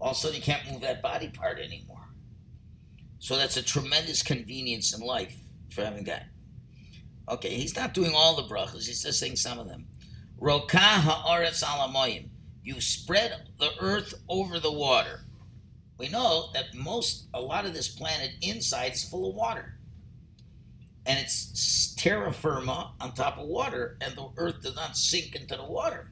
All 0.00 0.10
of 0.10 0.16
a 0.16 0.20
sudden, 0.20 0.36
you 0.36 0.42
can't 0.42 0.70
move 0.70 0.80
that 0.82 1.00
body 1.02 1.28
part 1.28 1.58
anymore. 1.58 2.08
So 3.18 3.36
that's 3.36 3.56
a 3.56 3.62
tremendous 3.62 4.22
convenience 4.22 4.92
in 4.92 5.00
life 5.00 5.36
for 5.70 5.84
having 5.84 6.04
that. 6.04 6.26
Okay, 7.28 7.54
he's 7.54 7.76
not 7.76 7.94
doing 7.94 8.12
all 8.14 8.36
the 8.36 8.52
brachas; 8.52 8.86
he's 8.86 9.02
just 9.02 9.18
saying 9.18 9.36
some 9.36 9.58
of 9.58 9.68
them. 9.68 9.86
Roka 10.38 10.76
haaretz 10.76 11.62
al 11.62 11.88
hamoyim 11.88 12.28
you 12.62 12.80
spread 12.80 13.48
the 13.58 13.70
earth 13.80 14.14
over 14.28 14.60
the 14.60 14.72
water. 14.72 15.24
We 15.98 16.08
know 16.08 16.50
that 16.54 16.74
most, 16.74 17.28
a 17.34 17.40
lot 17.40 17.66
of 17.66 17.74
this 17.74 17.88
planet 17.88 18.30
inside 18.40 18.92
is 18.92 19.04
full 19.04 19.28
of 19.28 19.34
water. 19.34 19.78
And 21.04 21.18
it's 21.18 21.94
terra 21.96 22.32
firma 22.32 22.92
on 23.00 23.12
top 23.12 23.38
of 23.38 23.46
water, 23.46 23.96
and 24.00 24.14
the 24.14 24.28
earth 24.36 24.62
does 24.62 24.76
not 24.76 24.96
sink 24.96 25.34
into 25.34 25.56
the 25.56 25.64
water. 25.64 26.10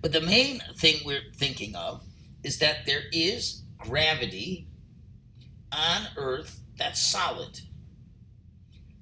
But 0.00 0.12
the 0.12 0.20
main 0.20 0.60
thing 0.76 1.00
we're 1.04 1.30
thinking 1.34 1.74
of 1.74 2.04
is 2.42 2.58
that 2.58 2.86
there 2.86 3.04
is 3.12 3.62
gravity 3.78 4.68
on 5.72 6.02
earth 6.16 6.60
that's 6.78 7.00
solid. 7.00 7.60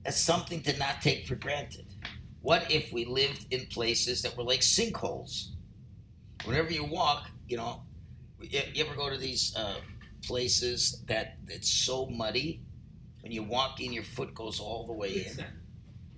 That's 0.05 0.21
something 0.21 0.63
to 0.63 0.77
not 0.79 1.03
take 1.03 1.27
for 1.27 1.35
granted. 1.35 1.87
What 2.41 2.71
if 2.71 2.93
we 2.93 3.05
lived 3.05 3.47
in 3.53 3.67
places 3.67 4.23
that 4.23 4.37
were 4.37 4.43
like 4.43 4.61
sinkholes? 4.61 5.49
Whenever 6.45 6.73
you 6.73 6.85
walk, 6.85 7.31
you 7.47 7.57
know, 7.57 7.83
you, 8.41 8.61
ever 8.77 8.95
go 8.95 9.09
to 9.09 9.17
these 9.17 9.55
uh, 9.57 9.77
places 10.25 11.03
that 11.07 11.37
it's 11.49 11.73
so 11.73 12.07
muddy 12.07 12.61
when 13.23 13.33
you 13.33 13.43
walk 13.43 13.81
in, 13.81 13.93
your 13.93 14.03
foot 14.03 14.35
goes 14.35 14.61
all 14.61 14.87
the 14.87 14.93
way 14.93 15.27
in. 15.27 15.45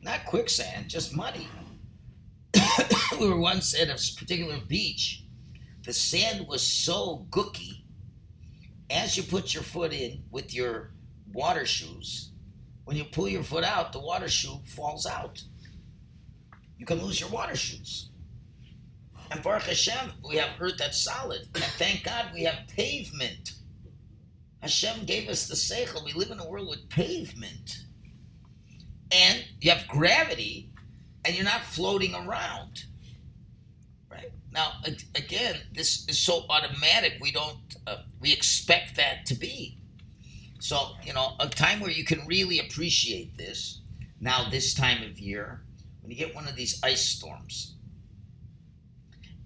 Not 0.02 0.24
quicksand, 0.24 0.88
just 0.88 1.14
muddy. 1.14 1.48
we 3.20 3.28
were 3.28 3.38
once 3.38 3.78
at 3.78 3.88
a 3.88 4.16
particular 4.18 4.58
beach. 4.66 5.24
The 5.84 5.92
sand 5.92 6.46
was 6.48 6.62
so 6.62 7.26
gooky. 7.30 7.82
As 8.90 9.16
you 9.16 9.22
put 9.22 9.54
your 9.54 9.62
foot 9.62 9.92
in 9.92 10.24
with 10.30 10.54
your 10.54 10.92
water 11.32 11.66
shoes, 11.66 12.32
when 12.84 12.96
you 12.96 13.04
pull 13.04 13.28
your 13.28 13.42
foot 13.42 13.64
out, 13.64 13.92
the 13.92 14.00
water 14.00 14.28
shoe 14.28 14.60
falls 14.66 15.06
out. 15.06 15.42
You 16.78 16.86
can 16.86 17.02
lose 17.02 17.20
your 17.20 17.30
water 17.30 17.56
shoes. 17.56 18.10
And 19.30 19.42
Baruch 19.42 19.62
Hashem, 19.62 20.12
we 20.26 20.36
have 20.36 20.50
earth 20.60 20.76
that's 20.78 21.02
solid. 21.02 21.48
And 21.54 21.64
thank 21.64 22.04
God 22.04 22.26
we 22.34 22.44
have 22.44 22.68
pavement. 22.68 23.52
Hashem 24.64 25.04
gave 25.04 25.28
us 25.28 25.46
the 25.46 25.54
seichel. 25.54 26.02
We 26.02 26.14
live 26.14 26.30
in 26.30 26.40
a 26.40 26.48
world 26.48 26.70
with 26.70 26.88
pavement. 26.88 27.84
And 29.12 29.44
you 29.60 29.70
have 29.70 29.86
gravity, 29.86 30.70
and 31.22 31.34
you're 31.34 31.44
not 31.44 31.60
floating 31.60 32.14
around. 32.14 32.84
Right? 34.10 34.32
Now, 34.52 34.72
again, 35.14 35.56
this 35.74 36.08
is 36.08 36.18
so 36.18 36.46
automatic, 36.48 37.18
we 37.20 37.30
don't, 37.30 37.58
uh, 37.86 37.96
we 38.20 38.32
expect 38.32 38.96
that 38.96 39.26
to 39.26 39.34
be. 39.34 39.76
So, 40.60 40.92
you 41.04 41.12
know, 41.12 41.34
a 41.40 41.46
time 41.46 41.80
where 41.80 41.90
you 41.90 42.06
can 42.06 42.26
really 42.26 42.58
appreciate 42.58 43.36
this, 43.36 43.82
now 44.18 44.48
this 44.48 44.72
time 44.72 45.02
of 45.02 45.18
year, 45.18 45.62
when 46.00 46.10
you 46.10 46.16
get 46.16 46.34
one 46.34 46.48
of 46.48 46.56
these 46.56 46.80
ice 46.82 47.04
storms, 47.04 47.74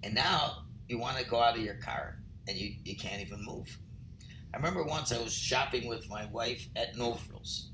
and 0.01 0.15
now 0.15 0.63
you 0.87 0.97
want 0.97 1.17
to 1.17 1.25
go 1.25 1.41
out 1.41 1.57
of 1.57 1.61
your 1.61 1.75
car 1.75 2.19
and 2.47 2.57
you, 2.57 2.75
you 2.85 2.95
can't 2.95 3.19
even 3.19 3.43
move. 3.43 3.77
I 4.53 4.57
remember 4.57 4.83
once 4.83 5.11
I 5.11 5.19
was 5.21 5.33
shopping 5.33 5.87
with 5.87 6.09
my 6.09 6.25
wife 6.27 6.67
at 6.75 6.97
No 6.97 7.13
Frills. 7.15 7.69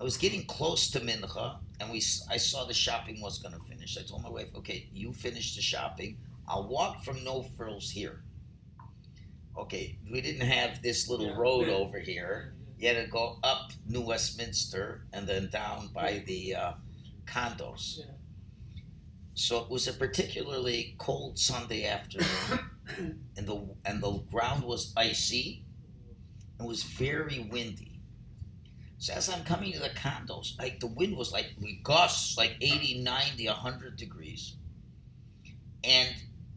I 0.00 0.04
was 0.04 0.16
getting 0.16 0.44
close 0.46 0.90
to 0.90 1.00
Mincha, 1.00 1.58
and 1.80 1.90
we 1.90 2.02
I 2.30 2.36
saw 2.36 2.64
the 2.64 2.74
shopping 2.74 3.20
was 3.20 3.38
going 3.38 3.54
to 3.54 3.60
finish. 3.66 3.96
I 3.98 4.02
told 4.02 4.22
my 4.22 4.28
wife, 4.28 4.54
"Okay, 4.56 4.88
you 4.92 5.12
finish 5.12 5.56
the 5.56 5.62
shopping. 5.62 6.18
I'll 6.46 6.68
walk 6.68 7.02
from 7.02 7.24
No 7.24 7.42
Frills 7.42 7.90
here." 7.90 8.22
Okay, 9.56 9.98
we 10.10 10.20
didn't 10.20 10.46
have 10.46 10.82
this 10.82 11.08
little 11.08 11.28
Yeah, 11.28 11.36
road 11.36 11.68
yeah. 11.68 11.74
over 11.74 11.98
here. 11.98 12.54
You 12.78 12.88
had 12.88 13.04
to 13.04 13.10
go 13.10 13.38
up 13.42 13.72
New 13.88 14.02
Westminster 14.02 15.06
and 15.12 15.26
then 15.26 15.48
down 15.48 15.88
by 15.88 16.22
the 16.26 16.54
uh, 16.54 16.72
condos. 17.24 17.98
Yeah. 18.00 18.04
So 19.34 19.58
it 19.60 19.70
was 19.70 19.86
a 19.88 19.92
particularly 19.92 20.94
cold 20.98 21.38
Sunday 21.38 21.84
afternoon, 21.86 22.70
and 23.36 23.46
the 23.46 23.68
and 23.84 24.02
the 24.02 24.12
ground 24.30 24.64
was 24.64 24.92
icy. 24.96 25.64
It 26.58 26.66
was 26.66 26.82
very 26.82 27.48
windy. 27.50 28.00
So 28.98 29.12
as 29.12 29.28
I'm 29.28 29.44
coming 29.44 29.72
to 29.72 29.78
the 29.78 29.90
condos, 29.90 30.58
like 30.58 30.80
the 30.80 30.86
wind 30.86 31.16
was 31.16 31.32
like 31.32 31.54
gusts 31.82 32.38
like 32.38 32.56
80, 32.60 33.02
90, 33.02 33.46
100 33.46 33.96
degrees. 33.96 34.56
And 35.84 36.14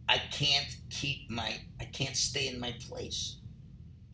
I 0.07 0.21
can't 0.31 0.77
keep 0.89 1.29
my 1.29 1.59
I 1.79 1.85
can't 1.85 2.15
stay 2.15 2.47
in 2.47 2.59
my 2.59 2.73
place. 2.87 3.37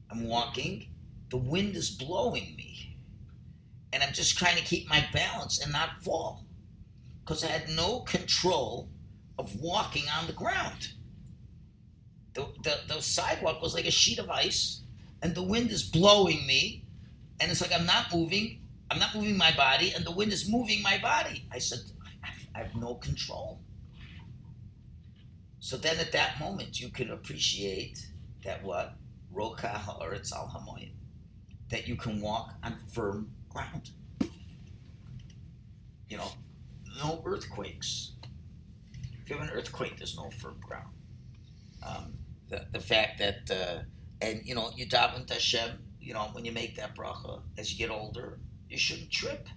I'm 0.10 0.28
walking, 0.28 0.88
the 1.30 1.38
wind 1.38 1.76
is 1.76 1.90
blowing 1.90 2.56
me. 2.56 2.98
And 3.94 4.04
I'm 4.04 4.14
just 4.14 4.38
trying 4.38 4.58
to 4.58 4.64
keep 4.64 4.90
my 4.90 5.06
balance 5.14 5.62
and 5.62 5.72
not 5.72 6.04
fall. 6.04 6.46
Because 7.24 7.44
I 7.44 7.48
had 7.48 7.70
no 7.70 8.02
control 8.02 8.90
of 9.40 9.60
walking 9.60 10.04
on 10.16 10.28
the 10.28 10.34
ground. 10.34 10.90
The, 12.34 12.48
the, 12.64 12.80
the 12.88 13.02
sidewalk 13.02 13.62
was 13.62 13.74
like 13.74 13.86
a 13.86 13.92
sheet 13.92 14.20
of 14.20 14.30
ice 14.30 14.82
and 15.26 15.34
the 15.34 15.42
wind 15.42 15.72
is 15.72 15.82
blowing 15.82 16.46
me, 16.46 16.86
and 17.40 17.50
it's 17.50 17.60
like 17.60 17.74
I'm 17.74 17.88
not 17.88 18.14
moving. 18.14 18.62
I'm 18.92 19.00
not 19.00 19.16
moving 19.16 19.36
my 19.36 19.52
body, 19.58 19.92
and 19.96 20.06
the 20.06 20.12
wind 20.12 20.32
is 20.32 20.48
moving 20.48 20.84
my 20.84 21.00
body. 21.00 21.48
I 21.52 21.58
said, 21.58 21.80
I 22.54 22.60
have 22.60 22.76
no 22.76 22.94
control. 22.94 23.60
So 25.60 25.78
then, 25.78 25.98
at 25.98 26.12
that 26.12 26.40
moment, 26.40 26.80
you 26.80 26.90
can 26.90 27.10
appreciate 27.10 28.06
that 28.44 28.64
what 28.64 28.98
roka 29.32 29.66
haaretz 29.66 30.32
al 30.32 30.48
hamoyim, 30.48 30.92
that 31.72 31.88
you 31.88 31.96
can 31.96 32.22
walk 32.22 32.54
on 32.64 32.76
firm 32.94 33.32
ground. 33.50 33.90
You 36.08 36.18
know, 36.18 36.32
no 37.04 37.24
earthquakes. 37.26 38.12
If 39.24 39.32
you 39.32 39.38
have 39.38 39.50
an 39.50 39.56
earthquake, 39.56 39.98
there's 39.98 40.16
no 40.16 40.30
firm 40.30 40.60
ground. 40.62 40.94
Um, 41.84 42.14
the 42.48 42.68
the 42.72 42.80
fact 42.80 43.18
that 43.18 43.50
uh, 43.50 43.82
and 44.26 44.42
you 44.46 44.56
know, 44.56 44.72
you 44.76 44.88
daven 44.88 45.26
to 45.28 45.34
Hashem, 45.34 45.80
you 46.00 46.14
know, 46.14 46.30
when 46.34 46.46
you 46.46 46.52
make 46.52 46.76
that 46.78 46.96
bracha, 46.96 47.42
as 47.58 47.72
you 47.72 47.78
get 47.78 47.94
older, 47.94 48.40
you 48.70 48.78
shouldn't 48.78 49.12
trip. 49.12 49.48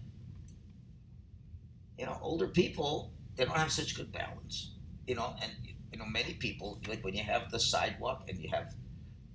You 1.99 2.07
know, 2.07 2.19
older 2.23 2.47
people, 2.49 3.13
they 3.37 3.45
don't 3.45 3.57
have 3.57 3.73
such 3.73 3.97
good 3.97 4.13
balance. 4.13 4.73
You 5.07 5.15
know, 5.17 5.35
and 5.43 5.53
you 5.93 5.99
know, 5.99 6.05
many 6.07 6.35
people, 6.35 6.81
like 6.89 7.03
when 7.05 7.15
you 7.15 7.23
have 7.25 7.51
the 7.51 7.59
sidewalk 7.59 8.25
and 8.29 8.39
you 8.39 8.51
have 8.51 8.75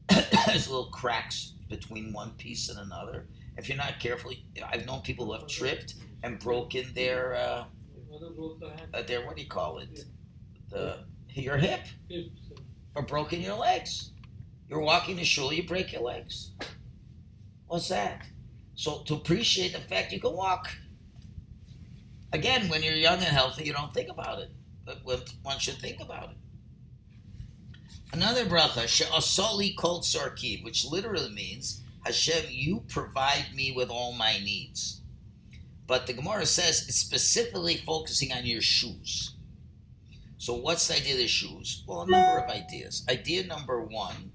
there's 0.47 0.69
little 0.69 0.91
cracks 0.91 1.53
between 1.69 2.13
one 2.13 2.31
piece 2.31 2.69
and 2.69 2.79
another. 2.79 3.27
If 3.57 3.67
you're 3.69 3.77
not 3.77 3.99
careful, 3.99 4.31
I've 4.71 4.85
known 4.85 5.01
people 5.01 5.25
who 5.25 5.33
have 5.33 5.47
tripped 5.47 5.95
and 6.23 6.39
broken 6.39 6.93
their 6.93 7.35
uh, 7.35 7.63
Mother 8.09 8.29
broke 8.29 8.61
her 8.61 8.69
hand. 8.69 8.89
uh, 8.93 9.01
their 9.01 9.25
what 9.25 9.35
do 9.35 9.41
you 9.41 9.49
call 9.49 9.79
it? 9.79 10.05
The 10.69 10.99
your 11.29 11.57
hip 11.57 11.81
or 12.95 13.01
broken 13.01 13.41
your 13.41 13.55
legs. 13.57 14.11
You're 14.73 14.81
walking 14.81 15.17
to 15.17 15.23
shul, 15.23 15.53
you 15.53 15.67
break 15.67 15.93
your 15.93 16.01
legs. 16.01 16.49
What's 17.67 17.89
that? 17.89 18.25
So 18.73 19.03
to 19.05 19.13
appreciate 19.13 19.71
the 19.71 19.79
fact 19.79 20.11
you 20.11 20.19
can 20.19 20.33
walk. 20.33 20.67
Again, 22.31 22.69
when 22.69 22.81
you're 22.81 22.95
young 22.95 23.17
and 23.19 23.25
healthy, 23.25 23.65
you 23.65 23.73
don't 23.73 23.93
think 23.93 24.09
about 24.09 24.39
it, 24.39 24.49
but 24.83 25.05
one 25.43 25.59
should 25.59 25.75
think 25.75 26.01
about 26.01 26.31
it. 26.31 26.37
Another 28.13 28.45
bracha, 28.45 28.87
she'asoli 28.87 29.77
kol 29.77 30.01
tzorki, 30.01 30.63
which 30.63 30.85
literally 30.85 31.31
means 31.31 31.83
Hashem, 32.03 32.45
you 32.49 32.83
provide 32.87 33.53
me 33.53 33.71
with 33.75 33.91
all 33.91 34.13
my 34.13 34.39
needs. 34.39 35.01
But 35.85 36.07
the 36.07 36.13
Gemara 36.13 36.47
says 36.47 36.87
it's 36.87 36.97
specifically 36.97 37.77
focusing 37.77 38.31
on 38.31 38.47
your 38.47 38.61
shoes. 38.61 39.35
So 40.39 40.55
what's 40.55 40.87
the 40.87 40.95
idea 40.95 41.13
of 41.13 41.19
the 41.19 41.27
shoes? 41.27 41.83
Well, 41.85 42.01
a 42.01 42.09
number 42.09 42.39
of 42.39 42.49
ideas. 42.49 43.05
Idea 43.07 43.45
number 43.45 43.79
one 43.83 44.31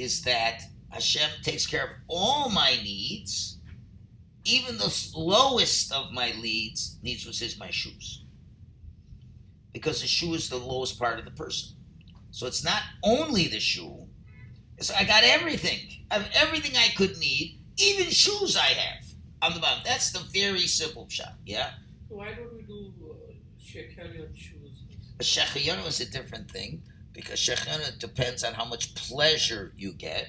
is 0.00 0.22
that 0.22 0.62
Hashem 0.90 1.30
takes 1.42 1.66
care 1.66 1.84
of 1.84 1.90
all 2.08 2.50
my 2.50 2.70
needs, 2.82 3.58
even 4.44 4.78
the 4.78 5.10
lowest 5.14 5.92
of 5.92 6.12
my 6.12 6.32
needs, 6.32 6.98
needs 7.02 7.26
which 7.26 7.42
is 7.42 7.58
my 7.58 7.70
shoes. 7.70 8.24
Because 9.72 10.00
the 10.00 10.08
shoe 10.08 10.34
is 10.34 10.48
the 10.48 10.56
lowest 10.56 10.98
part 10.98 11.18
of 11.18 11.24
the 11.24 11.30
person. 11.30 11.76
So 12.30 12.46
it's 12.46 12.64
not 12.64 12.82
only 13.04 13.46
the 13.46 13.60
shoe, 13.60 14.08
it's 14.78 14.90
I 14.90 15.04
got 15.04 15.22
everything. 15.22 15.80
I 16.10 16.14
have 16.14 16.30
everything 16.34 16.76
I 16.76 16.88
could 16.96 17.18
need, 17.18 17.60
even 17.76 18.06
shoes 18.06 18.56
I 18.56 18.72
have 18.72 19.04
on 19.42 19.54
the 19.54 19.60
bottom. 19.60 19.82
That's 19.84 20.12
the 20.12 20.20
very 20.32 20.66
simple 20.66 21.06
shot, 21.08 21.34
yeah? 21.44 21.70
So 22.08 22.16
why 22.16 22.32
don't 22.32 22.54
we 22.54 22.62
do 22.62 22.92
uh, 23.04 23.32
shekeli 23.62 24.26
on 24.26 24.34
shoes? 24.34 24.82
A 25.20 25.22
shechiyonu 25.22 25.86
is 25.86 26.00
a 26.00 26.10
different 26.10 26.50
thing 26.50 26.82
because 27.20 27.38
shechiyonu 27.38 27.98
depends 27.98 28.42
on 28.44 28.54
how 28.54 28.64
much 28.64 28.94
pleasure 28.94 29.72
you 29.76 29.92
get, 29.92 30.28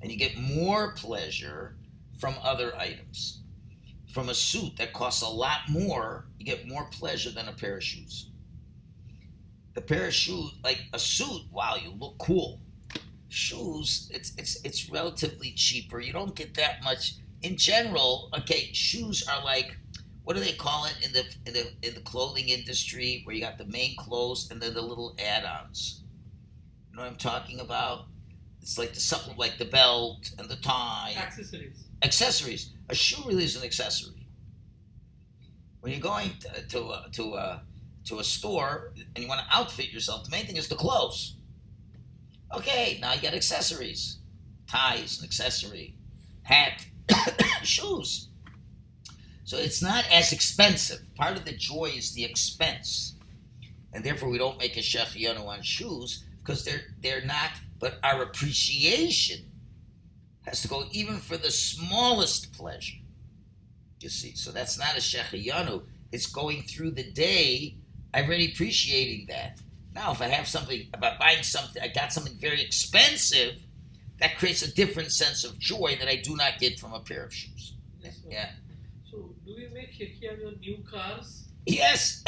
and 0.00 0.10
you 0.10 0.18
get 0.18 0.38
more 0.38 0.92
pleasure 0.92 1.76
from 2.18 2.34
other 2.42 2.76
items. 2.76 3.42
From 4.12 4.28
a 4.28 4.34
suit 4.34 4.76
that 4.78 4.92
costs 4.92 5.22
a 5.22 5.28
lot 5.28 5.68
more, 5.68 6.26
you 6.38 6.46
get 6.46 6.66
more 6.66 6.88
pleasure 6.90 7.30
than 7.30 7.48
a 7.48 7.52
pair 7.52 7.76
of 7.76 7.84
shoes. 7.84 8.30
The 9.74 9.82
pair 9.82 10.06
of 10.06 10.14
shoes, 10.14 10.54
like 10.64 10.80
a 10.92 10.98
suit, 10.98 11.42
wow, 11.52 11.76
you 11.76 11.90
look 11.90 12.18
cool. 12.18 12.60
Shoes, 13.28 14.10
it's 14.12 14.32
it's 14.38 14.64
it's 14.64 14.90
relatively 14.90 15.52
cheaper. 15.52 16.00
You 16.00 16.12
don't 16.12 16.34
get 16.34 16.54
that 16.54 16.82
much. 16.82 17.16
In 17.42 17.56
general, 17.56 18.30
okay, 18.36 18.70
shoes 18.72 19.28
are 19.28 19.44
like 19.44 19.76
what 20.24 20.36
do 20.36 20.42
they 20.42 20.52
call 20.52 20.84
it 20.84 20.94
in 21.02 21.12
the 21.12 21.24
in 21.46 21.54
the 21.54 21.88
in 21.88 21.94
the 21.94 22.00
clothing 22.00 22.48
industry 22.48 23.22
where 23.24 23.34
you 23.34 23.40
got 23.40 23.56
the 23.56 23.64
main 23.66 23.96
clothes 23.96 24.50
and 24.50 24.60
then 24.60 24.74
the 24.74 24.82
little 24.82 25.14
add-ons 25.18 26.02
you 26.90 26.96
know 26.96 27.02
what 27.02 27.10
i'm 27.10 27.16
talking 27.16 27.60
about? 27.60 28.06
It's 28.60 28.78
like 28.78 28.92
the 28.92 29.00
supplement 29.00 29.38
like 29.38 29.58
the 29.58 29.64
belt 29.64 30.30
and 30.38 30.48
the 30.48 30.56
tie. 30.56 31.14
Accessories. 31.16 31.84
accessories. 32.02 32.70
A 32.90 32.94
shoe 32.94 33.22
really 33.26 33.44
is 33.44 33.56
an 33.56 33.64
accessory. 33.64 34.26
When 35.80 35.92
you're 35.92 36.02
going 36.02 36.32
to 36.40 36.48
uh, 36.50 36.60
to 36.68 36.78
a, 36.90 37.06
to 37.12 37.34
a, 37.34 37.62
to 38.06 38.18
a 38.18 38.24
store 38.24 38.92
and 39.14 39.22
you 39.22 39.28
want 39.28 39.40
to 39.40 39.56
outfit 39.56 39.90
yourself 39.90 40.24
the 40.24 40.30
main 40.30 40.44
thing 40.46 40.56
is 40.56 40.68
the 40.68 40.74
clothes. 40.74 41.36
Okay 42.54 42.98
now 43.00 43.14
you 43.14 43.22
got 43.22 43.34
accessories. 43.34 44.18
Ties 44.66 45.18
an 45.18 45.24
accessory. 45.24 45.94
Hat 46.42 46.84
shoes. 47.62 48.28
So 49.44 49.56
it's 49.56 49.80
not 49.80 50.04
as 50.12 50.32
expensive. 50.32 51.14
Part 51.14 51.38
of 51.38 51.46
the 51.46 51.52
joy 51.52 51.92
is 51.96 52.12
the 52.12 52.22
expense, 52.22 53.14
and 53.94 54.04
therefore 54.04 54.28
we 54.28 54.36
don't 54.36 54.58
make 54.58 54.76
a 54.76 54.80
shechianu 54.80 55.46
on 55.46 55.62
shoes 55.62 56.24
because 56.48 56.64
they're 56.64 56.80
they're 57.02 57.24
not 57.26 57.50
But 57.78 57.98
our 58.02 58.22
appreciation 58.22 59.52
has 60.46 60.62
to 60.62 60.68
go 60.68 60.84
even 60.90 61.18
for 61.18 61.36
the 61.36 61.50
smallest 61.50 62.52
pleasure. 62.54 62.96
You 64.00 64.08
see, 64.08 64.34
so 64.34 64.50
that's 64.50 64.78
not 64.78 64.96
a 64.96 65.00
shechiyanu. 65.00 65.82
It's 66.10 66.26
going 66.26 66.62
through 66.62 66.92
the 66.92 67.08
day, 67.12 67.76
I've 68.14 68.26
already 68.26 68.50
appreciating 68.52 69.26
that. 69.28 69.60
Now, 69.94 70.12
if 70.12 70.22
I 70.22 70.28
have 70.28 70.48
something, 70.48 70.80
if 70.80 71.02
I'm 71.02 71.18
buying 71.18 71.42
something, 71.42 71.82
I 71.82 71.88
got 71.88 72.12
something 72.12 72.36
very 72.38 72.62
expensive, 72.62 73.60
that 74.18 74.38
creates 74.38 74.62
a 74.62 74.72
different 74.72 75.12
sense 75.12 75.44
of 75.44 75.58
joy 75.58 75.96
that 76.00 76.08
I 76.08 76.16
do 76.16 76.34
not 76.34 76.58
get 76.58 76.80
from 76.80 76.92
a 76.94 77.00
pair 77.00 77.24
of 77.24 77.32
shoes. 77.34 77.74
Yes. 78.02 78.20
Yeah. 78.28 78.50
So, 79.10 79.34
do 79.44 79.54
we 79.54 79.68
make 79.72 79.92
Shekianu 79.92 80.46
on 80.46 80.60
new 80.60 80.78
cars? 80.90 81.44
Yes, 81.66 82.24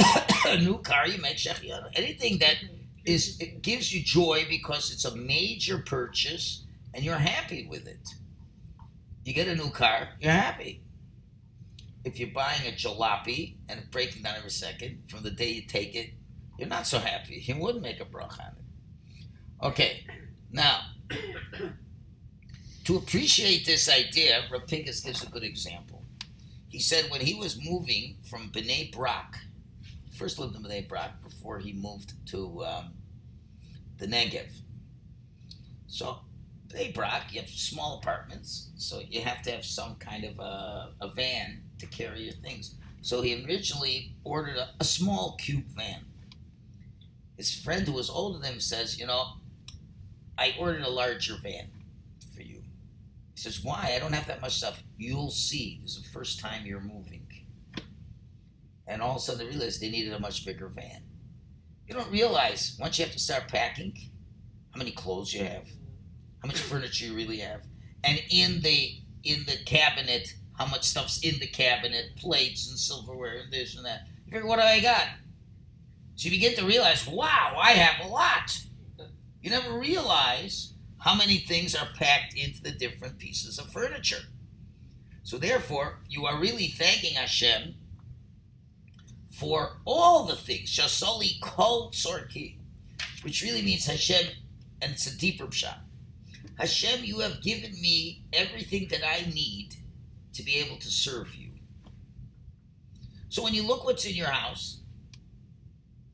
a 0.47 0.59
new 0.67 0.79
car, 0.79 1.09
you 1.09 1.21
make 1.21 1.39
shechiyanu. 1.39 1.91
Anything 1.95 2.39
that 2.39 2.57
mm-hmm. 2.57 2.80
Is 3.05 3.39
it 3.41 3.63
gives 3.63 3.95
you 3.95 4.03
joy 4.03 4.45
because 4.49 4.93
it's 4.93 5.05
a 5.05 5.17
major 5.17 5.79
purchase 5.79 6.65
and 6.93 7.05
you're 7.05 7.17
happy 7.17 7.67
with 7.67 7.87
it. 7.87 8.09
You 9.25 9.33
get 9.33 9.49
a 9.49 9.55
new 9.55 9.71
car, 9.71 10.09
you're 10.21 10.33
happy. 10.33 10.83
If 12.05 12.19
you're 12.19 12.31
buying 12.31 12.67
a 12.67 12.73
jalopy 12.73 13.57
and 13.69 13.79
it's 13.79 13.89
breaking 13.89 14.23
down 14.23 14.37
every 14.37 14.51
second, 14.51 15.03
from 15.09 15.23
the 15.23 15.31
day 15.31 15.51
you 15.51 15.63
take 15.63 15.95
it, 15.95 16.11
you're 16.59 16.69
not 16.69 16.87
so 16.87 16.99
happy. 16.99 17.43
You 17.47 17.57
wouldn't 17.59 17.83
make 17.83 18.01
a 18.01 18.05
bracha 18.05 18.41
on 18.41 18.57
it. 18.59 19.27
Okay, 19.63 20.07
now 20.51 20.81
to 22.85 22.97
appreciate 22.97 23.67
this 23.67 23.89
idea, 23.89 24.45
Rav 24.51 24.67
Pincus 24.67 25.01
gives 25.01 25.23
a 25.23 25.27
good 25.27 25.45
example. 25.45 26.03
He 26.69 26.79
said 26.81 27.11
when 27.11 27.21
he 27.21 27.35
was 27.35 27.63
moving 27.63 28.17
from 28.25 28.51
Bnei 28.51 28.93
Brak, 28.93 29.39
first 30.21 30.39
lived 30.39 30.55
in 30.55 30.63
Bnei 30.63 30.87
Brak 30.87 31.23
before 31.23 31.59
he 31.59 31.73
moved 31.73 32.13
to 32.29 32.63
um, 32.63 32.93
the 33.97 34.07
Negev. 34.07 34.51
So 35.87 36.19
Bnei 36.69 36.93
Brak, 36.93 37.33
you 37.33 37.41
have 37.41 37.49
small 37.49 37.99
apartments, 37.99 38.71
so 38.77 39.01
you 39.09 39.23
have 39.23 39.41
to 39.43 39.51
have 39.51 39.65
some 39.65 39.95
kind 39.97 40.25
of 40.25 40.39
a, 40.39 40.91
a 41.01 41.09
van 41.09 41.63
to 41.79 41.87
carry 41.87 42.25
your 42.25 42.35
things. 42.35 42.75
So 43.01 43.23
he 43.23 43.43
originally 43.47 44.15
ordered 44.23 44.57
a, 44.57 44.69
a 44.79 44.85
small 44.85 45.37
cube 45.41 45.65
van. 45.75 46.05
His 47.39 47.55
friend 47.55 47.87
who 47.87 47.95
was 47.95 48.11
older 48.11 48.39
than 48.41 48.53
him 48.53 48.61
says, 48.61 49.01
you 49.01 49.07
know, 49.07 49.25
I 50.37 50.55
ordered 50.59 50.83
a 50.83 50.91
larger 50.91 51.37
van 51.43 51.71
for 52.35 52.43
you. 52.43 52.61
He 53.35 53.41
says, 53.41 53.65
why? 53.65 53.95
I 53.97 53.99
don't 53.99 54.13
have 54.13 54.27
that 54.27 54.43
much 54.43 54.59
stuff. 54.59 54.83
You'll 54.99 55.31
see. 55.31 55.81
This 55.83 55.97
is 55.97 56.03
the 56.03 56.11
first 56.11 56.41
time 56.41 56.67
you're 56.67 56.79
moving. 56.79 57.20
And 58.91 59.01
all 59.01 59.13
of 59.13 59.17
a 59.19 59.21
sudden 59.21 59.47
they 59.47 59.51
realized 59.51 59.81
they 59.81 59.89
needed 59.89 60.13
a 60.13 60.19
much 60.19 60.45
bigger 60.45 60.67
van. 60.67 61.03
You 61.87 61.95
don't 61.95 62.11
realize 62.11 62.77
once 62.79 62.99
you 62.99 63.05
have 63.05 63.15
to 63.15 63.21
start 63.21 63.47
packing 63.47 63.97
how 64.73 64.79
many 64.79 64.91
clothes 64.91 65.33
you 65.33 65.45
have, 65.45 65.69
how 66.43 66.49
much 66.49 66.59
furniture 66.59 67.07
you 67.07 67.15
really 67.15 67.39
have, 67.39 67.63
and 68.03 68.21
in 68.31 68.61
the 68.63 68.97
in 69.23 69.45
the 69.47 69.59
cabinet, 69.65 70.35
how 70.59 70.67
much 70.67 70.85
stuff's 70.85 71.21
in 71.23 71.39
the 71.39 71.47
cabinet, 71.47 72.17
plates 72.17 72.69
and 72.69 72.79
silverware 72.79 73.39
and 73.39 73.53
this 73.53 73.77
and 73.77 73.85
that. 73.87 74.01
You 74.27 74.33
figure, 74.33 74.49
what 74.49 74.57
do 74.57 74.63
I 74.63 74.81
got? 74.81 75.05
So 76.17 76.29
you 76.29 76.31
begin 76.33 76.57
to 76.57 76.67
realize, 76.67 77.07
wow, 77.07 77.57
I 77.61 77.73
have 77.73 78.05
a 78.05 78.09
lot. 78.09 78.59
You 79.41 79.51
never 79.51 79.79
realize 79.79 80.75
how 80.99 81.15
many 81.15 81.39
things 81.39 81.75
are 81.75 81.89
packed 81.97 82.35
into 82.35 82.63
the 82.63 82.73
different 82.73 83.19
pieces 83.19 83.59
of 83.59 83.73
furniture. 83.73 84.25
So 85.23 85.39
therefore, 85.39 86.01
you 86.09 86.27
are 86.27 86.41
really 86.41 86.69
thanking 86.69 87.15
Hashem 87.15 87.75
for 89.41 89.79
all 89.87 90.27
the 90.27 90.37
things. 90.37 90.69
Shasoli 90.69 91.41
kol 91.41 91.91
tzorki, 91.93 92.59
which 93.23 93.43
really 93.43 93.63
means 93.63 93.87
Hashem, 93.87 94.27
and 94.83 94.93
it's 94.93 95.07
a 95.07 95.17
deeper 95.17 95.51
shot. 95.51 95.81
Hashem, 96.59 97.05
you 97.05 97.21
have 97.21 97.43
given 97.43 97.73
me 97.81 98.23
everything 98.35 98.89
that 98.89 99.01
I 99.03 99.31
need 99.31 99.77
to 100.35 100.43
be 100.43 100.57
able 100.57 100.77
to 100.77 100.89
serve 100.89 101.35
you. 101.35 101.53
So 103.31 103.43
when 103.43 103.55
you 103.55 103.67
look 103.67 103.85
what's 103.85 104.05
in 104.05 104.15
your 104.15 104.29
house, 104.29 104.81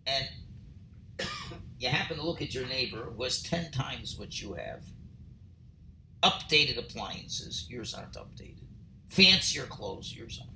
and 0.06 0.28
you 1.80 1.88
happen 1.88 2.18
to 2.18 2.22
look 2.22 2.40
at 2.40 2.54
your 2.54 2.66
neighbor 2.66 3.10
who 3.16 3.24
has 3.24 3.42
10 3.42 3.72
times 3.72 4.16
what 4.16 4.40
you 4.40 4.54
have, 4.54 4.84
updated 6.22 6.78
appliances, 6.78 7.66
yours 7.68 7.92
aren't 7.92 8.12
updated. 8.12 8.68
Fancier 9.08 9.64
clothes, 9.64 10.14
yours 10.14 10.40
aren't. 10.40 10.55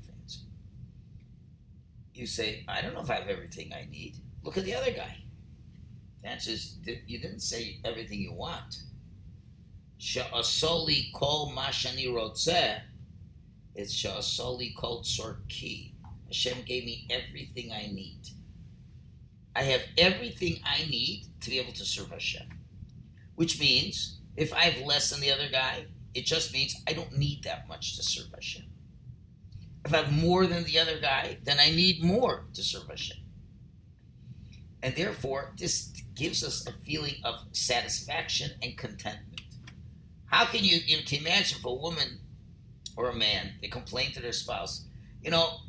You 2.20 2.26
say, 2.26 2.66
I 2.68 2.82
don't 2.82 2.92
know 2.92 3.00
if 3.00 3.08
I 3.08 3.14
have 3.14 3.28
everything 3.28 3.72
I 3.72 3.88
need. 3.90 4.16
Look 4.42 4.58
at 4.58 4.66
the 4.66 4.74
other 4.74 4.90
guy. 4.90 5.16
Answer 6.22 6.50
is, 6.50 6.76
you 7.06 7.18
didn't 7.18 7.40
say 7.40 7.80
everything 7.82 8.20
you 8.20 8.34
want. 8.34 8.82
Sha'asoli 9.98 11.14
kol 11.14 11.50
mashani 11.56 12.08
rotzeh. 12.08 12.80
It's 13.74 13.94
sha'asoli 13.94 14.76
kol 14.76 15.02
tzorki. 15.02 15.92
Hashem 16.26 16.58
gave 16.66 16.84
me 16.84 17.08
everything 17.08 17.72
I 17.72 17.90
need. 17.90 18.20
I 19.56 19.62
have 19.62 19.80
everything 19.96 20.60
I 20.62 20.86
need 20.90 21.24
to 21.40 21.48
be 21.48 21.58
able 21.58 21.72
to 21.72 21.86
serve 21.86 22.10
Hashem. 22.10 22.50
Which 23.36 23.58
means, 23.58 24.18
if 24.36 24.52
I 24.52 24.64
have 24.64 24.86
less 24.86 25.08
than 25.08 25.22
the 25.22 25.30
other 25.30 25.48
guy, 25.50 25.86
it 26.12 26.26
just 26.26 26.52
means 26.52 26.76
I 26.86 26.92
don't 26.92 27.16
need 27.16 27.44
that 27.44 27.66
much 27.66 27.96
to 27.96 28.02
serve 28.02 28.26
Hashem. 28.34 28.69
If 29.84 29.94
I 29.94 29.98
have 29.98 30.12
more 30.12 30.46
than 30.46 30.64
the 30.64 30.78
other 30.78 31.00
guy, 31.00 31.38
then 31.44 31.58
I 31.58 31.70
need 31.70 32.02
more 32.02 32.44
to 32.54 32.62
serve 32.62 32.88
Hashem. 32.88 33.16
And 34.82 34.94
therefore, 34.94 35.52
this 35.56 35.92
gives 36.14 36.44
us 36.44 36.66
a 36.66 36.72
feeling 36.84 37.16
of 37.24 37.36
satisfaction 37.52 38.52
and 38.62 38.76
contentment. 38.76 39.40
How 40.26 40.44
can 40.44 40.64
you, 40.64 40.78
you 40.86 41.02
can 41.04 41.20
imagine 41.20 41.58
if 41.58 41.64
a 41.64 41.74
woman 41.74 42.20
or 42.96 43.10
a 43.10 43.14
man, 43.14 43.52
they 43.60 43.68
complain 43.68 44.12
to 44.12 44.20
their 44.20 44.32
spouse, 44.32 44.84
you 45.22 45.30
know, 45.30 45.60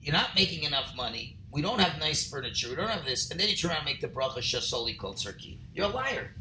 you're 0.00 0.14
not 0.14 0.34
making 0.34 0.64
enough 0.64 0.94
money, 0.96 1.36
we 1.50 1.62
don't 1.62 1.80
have 1.80 1.98
nice 1.98 2.28
furniture, 2.28 2.68
we 2.70 2.76
don't 2.76 2.88
have 2.88 3.04
this, 3.04 3.30
and 3.30 3.38
then 3.38 3.48
you 3.48 3.68
around 3.68 3.78
and 3.78 3.86
make 3.86 4.00
the 4.00 4.08
bracha 4.08 4.38
shasoli 4.38 4.98
kol 4.98 5.14
tzarki. 5.14 5.58
You're 5.74 5.86
a 5.86 5.88
liar. 5.88 6.34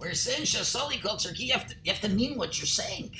You're 0.00 0.14
saying 0.14 0.42
shasoli 0.42 1.02
kol 1.02 1.16
tzarki, 1.16 1.52
to 1.52 1.74
you 1.84 1.92
have 1.92 2.00
to 2.00 2.08
mean 2.08 2.38
what 2.38 2.58
you're 2.58 2.66
saying. 2.66 3.14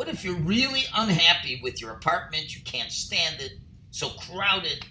What 0.00 0.08
if 0.08 0.24
you're 0.24 0.34
really 0.34 0.84
unhappy 0.96 1.60
with 1.62 1.82
your 1.82 1.90
apartment? 1.90 2.56
You 2.56 2.62
can't 2.62 2.90
stand 2.90 3.38
it, 3.38 3.58
so 3.90 4.08
crowded. 4.08 4.86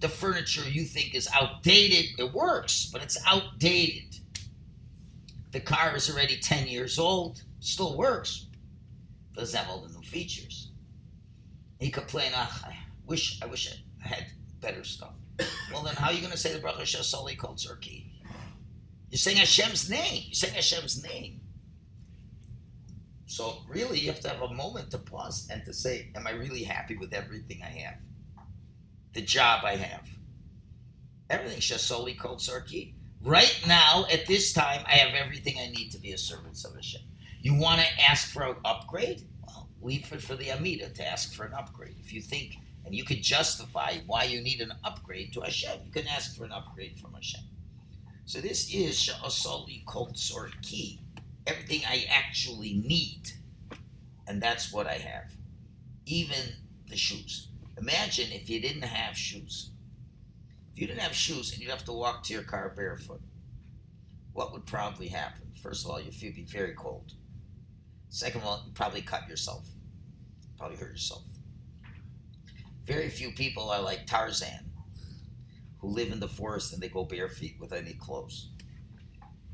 The 0.00 0.08
furniture 0.08 0.66
you 0.66 0.86
think 0.86 1.14
is 1.14 1.28
outdated. 1.34 2.18
It 2.18 2.32
works, 2.32 2.88
but 2.90 3.02
it's 3.02 3.18
outdated. 3.26 4.16
The 5.52 5.60
car 5.60 5.94
is 5.94 6.10
already 6.10 6.38
10 6.38 6.68
years 6.68 6.98
old, 6.98 7.42
still 7.60 7.98
works, 7.98 8.46
doesn't 9.34 9.60
have 9.60 9.68
all 9.68 9.82
the 9.82 9.92
new 9.92 10.00
features. 10.00 10.70
He 11.78 11.90
complained, 11.90 12.32
ah, 12.34 12.62
I 12.66 12.78
wish 13.06 13.38
I 13.42 13.46
wish 13.46 13.70
I 13.70 14.08
had 14.08 14.24
better 14.62 14.84
stuff. 14.84 15.16
well, 15.70 15.82
then 15.82 15.96
how 15.96 16.06
are 16.06 16.14
you 16.14 16.20
going 16.20 16.32
to 16.32 16.38
say 16.38 16.54
the 16.54 16.66
bracha 16.66 16.80
shasoli 16.80 17.36
kol 17.36 17.56
tzarki? 17.56 18.06
You're 19.10 19.18
saying 19.18 19.36
Hashem's 19.36 19.90
name. 19.90 20.22
You're 20.28 20.32
saying 20.32 20.54
Hashem's 20.54 21.02
name. 21.02 21.42
So 23.26 23.58
really, 23.68 23.98
you 23.98 24.06
have 24.08 24.20
to 24.20 24.28
have 24.28 24.42
a 24.42 24.54
moment 24.54 24.90
to 24.92 24.98
pause 24.98 25.48
and 25.50 25.64
to 25.64 25.72
say, 25.72 26.10
"Am 26.14 26.26
I 26.26 26.30
really 26.30 26.62
happy 26.62 26.96
with 26.96 27.12
everything 27.12 27.62
I 27.62 27.70
have? 27.84 27.98
The 29.14 29.22
job 29.22 29.64
I 29.64 29.76
have, 29.76 30.08
Everything's 31.28 31.70
everything 31.70 32.14
shasoli 32.14 32.18
kol 32.18 32.36
tzarki. 32.36 32.94
Right 33.20 33.60
now, 33.66 34.06
at 34.12 34.26
this 34.26 34.52
time, 34.52 34.84
I 34.86 34.92
have 34.96 35.14
everything 35.14 35.56
I 35.58 35.68
need 35.68 35.90
to 35.90 35.98
be 35.98 36.12
a 36.12 36.18
servant 36.18 36.56
of 36.64 36.74
Hashem. 36.74 37.00
You 37.40 37.54
want 37.54 37.80
to 37.80 37.86
ask 38.08 38.30
for 38.30 38.44
an 38.44 38.56
upgrade? 38.64 39.26
Well, 39.44 39.68
leave 39.82 40.12
it 40.12 40.22
for 40.22 40.36
the 40.36 40.52
Amida 40.52 40.90
to 40.90 41.06
ask 41.06 41.34
for 41.34 41.44
an 41.44 41.54
upgrade. 41.54 41.96
If 41.98 42.12
you 42.12 42.20
think 42.20 42.56
and 42.84 42.94
you 42.94 43.04
could 43.04 43.22
justify 43.22 43.94
why 44.06 44.24
you 44.24 44.40
need 44.40 44.60
an 44.60 44.72
upgrade 44.84 45.32
to 45.32 45.40
Hashem, 45.40 45.80
you 45.84 45.90
can 45.90 46.06
ask 46.06 46.36
for 46.36 46.44
an 46.44 46.52
upgrade 46.52 47.00
from 47.00 47.14
Hashem. 47.14 47.40
So 48.24 48.40
this 48.40 48.72
is 48.72 48.96
sha'asoli 48.96 49.84
kol 49.84 50.08
tzorki, 50.12 51.00
everything 51.46 51.82
I 51.86 52.06
actually 52.10 52.74
need, 52.74 53.32
and 54.26 54.42
that's 54.42 54.72
what 54.72 54.86
I 54.86 54.94
have. 54.94 55.30
Even 56.06 56.54
the 56.88 56.96
shoes. 56.96 57.48
Imagine 57.78 58.32
if 58.32 58.48
you 58.48 58.60
didn't 58.60 58.82
have 58.82 59.16
shoes. 59.16 59.70
If 60.72 60.80
you 60.80 60.86
didn't 60.86 61.00
have 61.00 61.14
shoes 61.14 61.52
and 61.52 61.60
you'd 61.60 61.70
have 61.70 61.84
to 61.84 61.92
walk 61.92 62.24
to 62.24 62.32
your 62.32 62.42
car 62.42 62.72
barefoot, 62.74 63.20
what 64.32 64.52
would 64.52 64.66
probably 64.66 65.08
happen? 65.08 65.52
First 65.62 65.84
of 65.84 65.90
all, 65.90 66.00
your 66.00 66.12
feet 66.12 66.28
would 66.28 66.34
be 66.36 66.44
very 66.44 66.74
cold. 66.74 67.14
Second 68.08 68.42
of 68.42 68.46
all, 68.46 68.62
you'd 68.64 68.74
probably 68.74 69.02
cut 69.02 69.28
yourself. 69.28 69.64
Probably 70.58 70.76
hurt 70.76 70.90
yourself. 70.90 71.24
Very 72.84 73.08
few 73.08 73.32
people 73.32 73.68
are 73.70 73.82
like 73.82 74.06
Tarzan, 74.06 74.70
who 75.80 75.88
live 75.88 76.12
in 76.12 76.20
the 76.20 76.28
forest 76.28 76.72
and 76.72 76.82
they 76.82 76.88
go 76.88 77.04
bare 77.04 77.28
feet 77.28 77.56
with 77.58 77.72
any 77.72 77.94
clothes. 77.94 78.50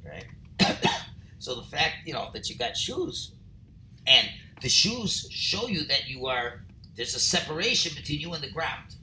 Right? 0.05 0.27
so 1.43 1.57
the 1.57 1.63
fact, 1.63 2.07
you 2.07 2.13
know, 2.13 2.31
that 2.35 2.49
you 2.49 2.55
got 2.57 2.77
shoes 2.77 3.33
and 4.07 4.29
the 4.61 4.69
shoes 4.69 5.27
show 5.29 5.67
you 5.67 5.85
that 5.87 6.09
you 6.09 6.27
are 6.27 6.63
there's 6.95 7.17
a 7.17 7.19
separation 7.19 7.93
between 7.97 8.21
you 8.21 8.33
and 8.33 8.45
the 8.45 8.51
ground. 8.51 8.95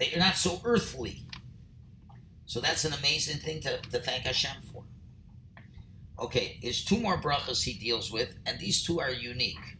That 0.00 0.10
you're 0.10 0.18
not 0.18 0.34
so 0.34 0.60
earthly. 0.64 1.22
So 2.46 2.60
that's 2.60 2.84
an 2.84 2.94
amazing 2.94 3.36
thing 3.36 3.60
to, 3.60 3.76
to 3.76 4.00
thank 4.00 4.24
Hashem 4.24 4.62
for. 4.72 4.82
Okay, 6.18 6.58
there's 6.62 6.84
two 6.84 6.98
more 6.98 7.16
brachas 7.16 7.62
he 7.62 7.74
deals 7.74 8.10
with, 8.10 8.34
and 8.44 8.58
these 8.58 8.82
two 8.82 8.98
are 8.98 9.12
unique. 9.12 9.76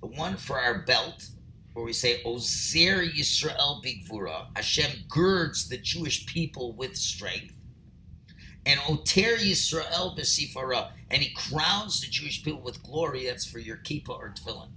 The 0.00 0.06
one 0.06 0.36
for 0.36 0.60
our 0.60 0.82
belt, 0.82 1.26
where 1.72 1.84
we 1.84 1.92
say, 1.92 2.22
Ozer 2.24 3.02
Yisrael 3.02 3.82
Bigvura, 3.82 4.46
Hashem 4.54 5.06
girds 5.08 5.68
the 5.68 5.78
Jewish 5.78 6.24
people 6.26 6.72
with 6.74 6.96
strength. 6.96 7.53
And 8.66 8.80
Oter 8.88 9.36
Yisrael 9.36 10.18
Besifara, 10.18 10.92
and 11.10 11.22
he 11.22 11.34
crowns 11.34 12.00
the 12.00 12.06
Jewish 12.06 12.42
people 12.42 12.62
with 12.62 12.82
glory. 12.82 13.26
That's 13.26 13.44
for 13.44 13.58
your 13.58 13.76
kippah 13.76 14.08
or 14.08 14.34
tefillin. 14.34 14.70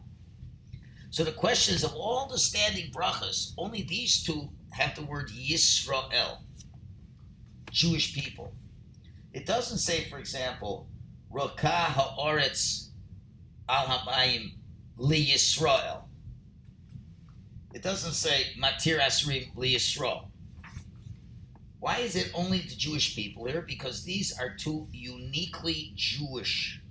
So 1.09 1.23
the 1.23 1.31
question 1.31 1.73
is, 1.73 1.83
of 1.83 1.93
all 1.93 2.27
the 2.27 2.37
standing 2.37 2.91
brachas, 2.91 3.53
only 3.57 3.81
these 3.81 4.21
two 4.21 4.49
have 4.71 4.95
the 4.95 5.03
word 5.03 5.29
Yisrael, 5.29 6.39
Jewish 7.71 8.13
people. 8.13 8.53
It 9.33 9.45
doesn't 9.45 9.77
say, 9.77 10.03
for 10.09 10.19
example, 10.19 10.89
Roka 11.29 11.67
ha'oretz 11.67 12.89
al 13.69 13.85
hamayim 13.85 14.51
li 14.97 15.27
Yisrael. 15.27 16.03
It 17.73 17.83
doesn't 17.83 18.13
say 18.13 18.47
Matir 18.59 18.99
Asrim 18.99 19.55
li 19.55 19.75
Yisrael. 19.75 20.25
Why 21.79 21.97
is 21.97 22.15
it 22.15 22.31
only 22.33 22.59
the 22.59 22.75
Jewish 22.75 23.15
people 23.15 23.45
here? 23.45 23.61
Because 23.61 24.03
these 24.03 24.37
are 24.37 24.55
two 24.55 24.87
uniquely 24.91 25.93
Jewish 25.95 26.81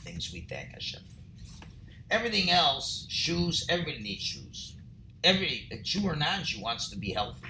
things 0.00 0.32
we 0.32 0.40
thank 0.40 0.72
Hashem 0.72 1.02
for. 1.02 1.66
Everything 2.10 2.50
else, 2.50 3.06
shoes, 3.08 3.64
everybody 3.68 3.98
needs 3.98 4.22
shoes. 4.22 4.76
Every 5.24 5.68
a 5.70 5.78
Jew 5.78 6.04
or 6.04 6.14
non-Jew 6.14 6.62
wants 6.62 6.88
to 6.90 6.96
be 6.96 7.10
healthy. 7.10 7.48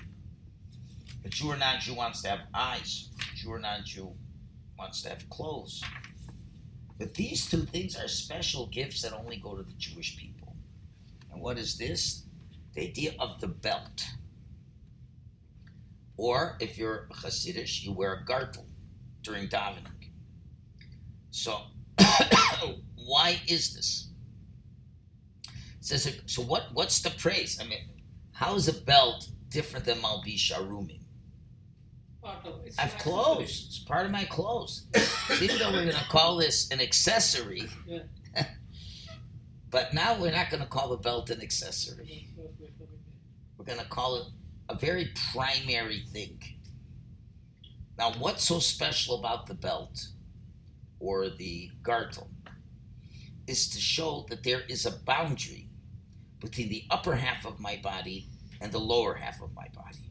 A 1.24 1.28
Jew 1.28 1.48
or 1.50 1.56
non-Jew 1.56 1.94
wants 1.94 2.22
to 2.22 2.28
have 2.28 2.40
eyes. 2.54 3.08
A 3.20 3.36
Jew 3.36 3.50
or 3.50 3.58
non-Jew 3.58 4.12
wants 4.78 5.02
to 5.02 5.08
have 5.10 5.28
clothes. 5.28 5.82
But 6.98 7.14
these 7.14 7.50
two 7.50 7.64
things 7.64 7.96
are 7.96 8.08
special 8.08 8.66
gifts 8.66 9.02
that 9.02 9.12
only 9.12 9.36
go 9.36 9.56
to 9.56 9.62
the 9.62 9.74
Jewish 9.74 10.16
people. 10.16 10.56
And 11.30 11.42
what 11.42 11.58
is 11.58 11.76
this? 11.76 12.22
The 12.74 12.88
idea 12.88 13.12
of 13.18 13.40
the 13.40 13.48
belt. 13.48 14.06
Or 16.16 16.56
if 16.60 16.78
you're 16.78 17.08
Hasidish, 17.12 17.82
you 17.82 17.92
wear 17.92 18.14
a 18.14 18.24
gartel 18.24 18.64
during 19.22 19.48
davening. 19.48 19.86
So, 21.30 21.60
why 22.94 23.40
is 23.46 23.74
this? 23.74 24.08
Says, 25.80 26.20
so 26.26 26.42
what? 26.42 26.64
What's 26.72 27.00
the 27.00 27.10
praise? 27.10 27.58
I 27.60 27.66
mean, 27.66 27.78
how 28.32 28.54
is 28.56 28.66
a 28.66 28.72
belt 28.72 29.28
different 29.48 29.84
than 29.84 29.98
Malbish 29.98 30.50
Arumim? 30.52 31.00
I 32.24 32.82
have 32.82 32.98
clothes. 32.98 33.66
It's 33.68 33.78
part 33.78 34.04
of 34.04 34.10
my 34.10 34.24
clothes. 34.24 34.86
Even 35.40 35.58
though 35.58 35.70
we're 35.70 35.84
going 35.84 35.94
to 35.94 36.08
call 36.08 36.36
this 36.36 36.68
an 36.70 36.80
accessory, 36.80 37.68
Yeah. 37.86 38.00
but 39.70 39.94
now 39.94 40.18
we're 40.20 40.32
not 40.32 40.50
going 40.50 40.62
to 40.62 40.68
call 40.68 40.88
the 40.88 40.96
belt 40.96 41.30
an 41.30 41.40
accessory. 41.40 42.28
We're 43.56 43.64
going 43.64 43.78
to 43.78 43.84
call 43.86 44.16
it 44.16 44.26
a 44.68 44.74
very 44.74 45.12
primary 45.32 46.02
thing. 46.12 46.42
Now, 47.98 48.12
what's 48.12 48.44
so 48.44 48.58
special 48.58 49.18
about 49.18 49.46
the 49.46 49.54
belt 49.54 50.08
or 50.98 51.28
the 51.28 51.70
gartel 51.82 52.28
is 53.46 53.68
to 53.70 53.80
show 53.80 54.26
that 54.28 54.42
there 54.42 54.62
is 54.68 54.86
a 54.86 54.90
boundary 54.90 55.68
between 56.40 56.68
the 56.68 56.84
upper 56.90 57.14
half 57.14 57.46
of 57.46 57.60
my 57.60 57.78
body 57.82 58.28
and 58.60 58.72
the 58.72 58.78
lower 58.78 59.14
half 59.14 59.40
of 59.40 59.54
my 59.54 59.68
body. 59.74 60.10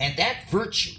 And 0.00 0.16
that 0.16 0.50
virtue, 0.50 0.98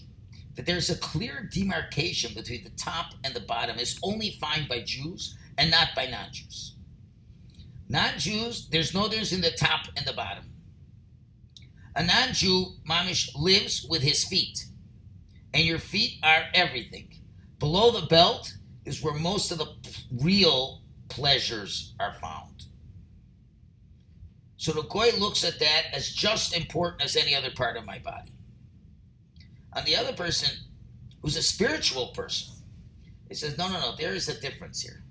that 0.56 0.66
there's 0.66 0.90
a 0.90 0.98
clear 0.98 1.50
demarcation 1.52 2.34
between 2.34 2.64
the 2.64 2.72
top 2.72 3.14
and 3.24 3.34
the 3.34 3.40
bottom, 3.40 3.78
is 3.78 4.00
only 4.04 4.38
found 4.42 4.68
by 4.68 4.82
Jews 4.82 5.38
and 5.58 5.72
not 5.72 5.90
by 5.96 6.08
non 6.08 6.32
Jews. 6.32 6.76
Non 7.88 8.18
Jews, 8.18 8.68
there's 8.70 8.94
no 8.94 9.08
difference 9.08 9.32
in 9.32 9.42
the 9.42 9.52
top 9.52 9.88
and 9.96 10.06
the 10.06 10.14
bottom. 10.14 10.46
A 11.96 12.04
non 12.04 12.34
Jew, 12.34 12.66
Mamish, 12.88 13.30
lives 13.36 13.86
with 13.90 14.02
his 14.02 14.24
feet, 14.24 14.66
and 15.54 15.64
your 15.64 15.80
feet 15.80 16.20
are 16.24 16.46
everything. 16.54 17.16
Below 17.60 17.92
the 17.92 18.08
belt 18.08 18.54
is 18.86 19.04
where 19.04 19.14
most 19.14 19.52
of 19.52 19.58
the 19.58 19.68
real 20.12 20.82
pleasures 21.10 21.94
are 22.00 22.14
found. 22.14 22.66
So 24.58 24.72
the 24.74 24.84
Goy 24.84 25.12
looks 25.18 25.44
at 25.44 25.60
that 25.60 25.86
as 25.94 26.12
just 26.12 26.56
important 26.56 27.02
as 27.04 27.16
any 27.16 27.34
other 27.34 27.52
part 27.52 27.78
of 27.78 27.86
my 27.86 28.00
body. 28.00 28.32
On 29.74 29.86
the 29.86 29.96
other 29.96 30.14
person, 30.14 30.50
who's 31.22 31.38
a 31.38 31.42
spiritual 31.44 32.08
person, 32.08 32.56
he 33.28 33.36
says, 33.36 33.58
no, 33.58 33.70
no, 33.70 33.80
no, 33.80 33.96
there 33.96 34.14
is 34.14 34.28
a 34.28 34.40
difference 34.40 34.82
here. 34.82 35.04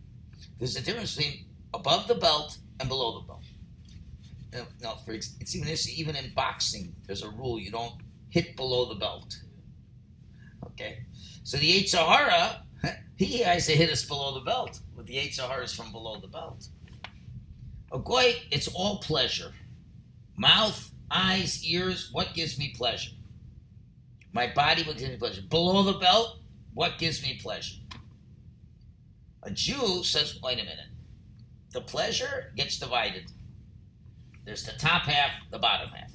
There's 0.59 0.77
a 0.77 0.83
difference 0.83 1.17
between 1.17 1.47
above 1.73 2.09
the 2.09 2.17
belt 2.17 2.59
and 2.81 2.89
below 2.89 3.21
the 3.21 3.27
belt. 3.27 3.38
Uh, 4.55 4.59
no, 4.59 4.65
no 4.83 4.95
for 5.05 5.13
it's 5.13 5.55
even 5.55 5.69
even 5.97 6.17
in 6.17 6.33
boxing, 6.35 6.95
there's 7.07 7.23
a 7.23 7.31
rule 7.31 7.59
you 7.59 7.71
don't 7.71 7.95
hit 8.31 8.57
below 8.57 8.87
the 8.87 8.95
belt. 8.95 9.43
Okay, 10.65 11.05
so 11.43 11.57
the 11.57 11.83
yetzer 11.83 12.05
hara, 12.05 12.63
he 13.17 13.39
has 13.39 13.67
to 13.67 13.73
hit 13.73 13.91
us 13.91 14.05
below 14.05 14.35
the 14.35 14.45
belt. 14.45 14.81
With 14.95 15.07
the 15.07 15.17
yetzer 15.17 15.49
hara 15.49 15.65
is 15.65 15.75
from 15.75 15.93
below 15.93 16.21
the 16.21 16.29
belt. 16.29 16.69
A 17.91 18.01
it's 18.51 18.69
all 18.69 18.99
pleasure. 18.99 19.53
Mouth, 20.37 20.93
eyes, 21.11 21.65
ears. 21.65 22.11
What 22.13 22.35
gives 22.35 22.59
me 22.59 22.75
pleasure? 22.77 23.13
My 24.33 24.53
body, 24.53 24.85
gives 24.85 25.03
me 25.03 25.17
pleasure? 25.17 25.43
Below 25.43 25.83
the 25.85 25.99
belt, 25.99 26.39
what 26.75 26.99
gives 26.99 27.23
me 27.23 27.39
pleasure? 27.43 27.79
A 29.43 29.51
Jew 29.51 30.05
says, 30.05 30.39
wait 30.43 30.61
a 30.61 30.65
minute. 30.65 30.91
The 31.73 31.81
pleasure 31.81 32.53
gets 32.57 32.79
divided. 32.79 33.31
There's 34.49 34.65
the 34.65 34.73
top 34.73 35.03
half, 35.03 35.33
the 35.51 35.59
bottom 35.59 35.91
half. 35.91 36.11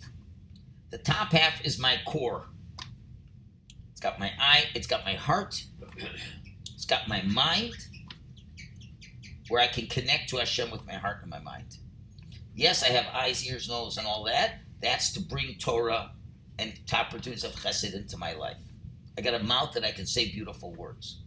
The 0.89 0.97
top 0.97 1.33
half 1.33 1.63
is 1.63 1.77
my 1.77 1.99
core. 2.07 2.47
It's 3.91 4.01
got 4.01 4.19
my 4.19 4.31
eye, 4.39 4.63
it's 4.73 4.87
got 4.87 5.05
my 5.05 5.13
heart, 5.13 5.63
it's 6.73 6.85
got 6.85 7.07
my 7.07 7.21
mind, 7.21 7.75
where 9.49 9.61
I 9.61 9.67
can 9.67 9.85
connect 9.85 10.29
to 10.29 10.37
Hashem 10.37 10.71
with 10.71 10.83
my 10.87 10.95
heart 10.95 11.21
and 11.21 11.29
my 11.29 11.41
mind. 11.41 11.77
Yes, 12.55 12.81
I 12.81 12.87
have 12.87 13.05
eyes, 13.13 13.47
ears, 13.47 13.69
nose, 13.69 13.99
and 13.99 14.07
all 14.07 14.23
that. 14.23 14.61
That's 14.81 15.13
to 15.13 15.19
bring 15.19 15.59
Torah 15.59 16.13
and 16.57 16.73
opportunities 16.91 17.43
of 17.43 17.51
chesed 17.51 17.93
into 17.93 18.17
my 18.17 18.33
life. 18.33 18.57
I 19.15 19.21
got 19.21 19.39
a 19.39 19.43
mouth 19.43 19.73
that 19.73 19.85
I 19.85 19.91
can 19.91 20.07
say 20.07 20.31
beautiful 20.31 20.73
words. 20.73 21.21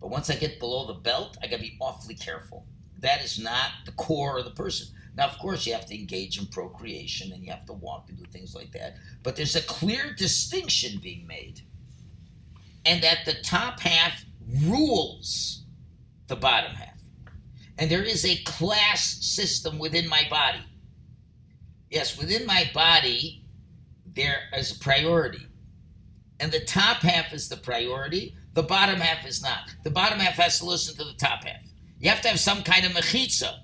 But 0.00 0.08
once 0.08 0.30
I 0.30 0.36
get 0.36 0.60
below 0.60 0.86
the 0.86 0.94
belt, 0.94 1.36
I 1.42 1.46
got 1.46 1.56
to 1.56 1.62
be 1.62 1.76
awfully 1.78 2.14
careful. 2.14 2.64
That 3.00 3.22
is 3.22 3.38
not 3.38 3.68
the 3.84 3.92
core 3.92 4.38
of 4.38 4.46
the 4.46 4.50
person. 4.52 4.96
Now, 5.16 5.26
of 5.26 5.38
course, 5.38 5.66
you 5.66 5.72
have 5.72 5.86
to 5.86 5.98
engage 5.98 6.38
in 6.38 6.46
procreation 6.46 7.32
and 7.32 7.44
you 7.44 7.50
have 7.50 7.66
to 7.66 7.72
walk 7.72 8.06
and 8.08 8.18
do 8.18 8.24
things 8.30 8.54
like 8.54 8.72
that. 8.72 8.96
But 9.22 9.36
there's 9.36 9.56
a 9.56 9.62
clear 9.62 10.14
distinction 10.16 11.00
being 11.02 11.26
made. 11.26 11.62
And 12.84 13.02
that 13.02 13.24
the 13.26 13.34
top 13.42 13.80
half 13.80 14.24
rules 14.64 15.64
the 16.28 16.36
bottom 16.36 16.72
half. 16.72 16.98
And 17.78 17.90
there 17.90 18.02
is 18.02 18.24
a 18.24 18.42
class 18.44 19.02
system 19.24 19.78
within 19.78 20.08
my 20.08 20.26
body. 20.30 20.64
Yes, 21.90 22.16
within 22.16 22.46
my 22.46 22.70
body, 22.72 23.44
there 24.14 24.42
is 24.56 24.76
a 24.76 24.78
priority. 24.78 25.46
And 26.38 26.52
the 26.52 26.60
top 26.60 26.98
half 26.98 27.32
is 27.32 27.48
the 27.48 27.56
priority, 27.56 28.36
the 28.54 28.62
bottom 28.62 29.00
half 29.00 29.26
is 29.26 29.42
not. 29.42 29.74
The 29.84 29.90
bottom 29.90 30.18
half 30.18 30.34
has 30.34 30.58
to 30.60 30.66
listen 30.66 30.96
to 30.96 31.04
the 31.04 31.18
top 31.18 31.44
half. 31.44 31.62
You 31.98 32.10
have 32.10 32.22
to 32.22 32.28
have 32.28 32.40
some 32.40 32.62
kind 32.62 32.86
of 32.86 32.92
mechitza. 32.92 33.58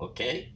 Okay? 0.00 0.52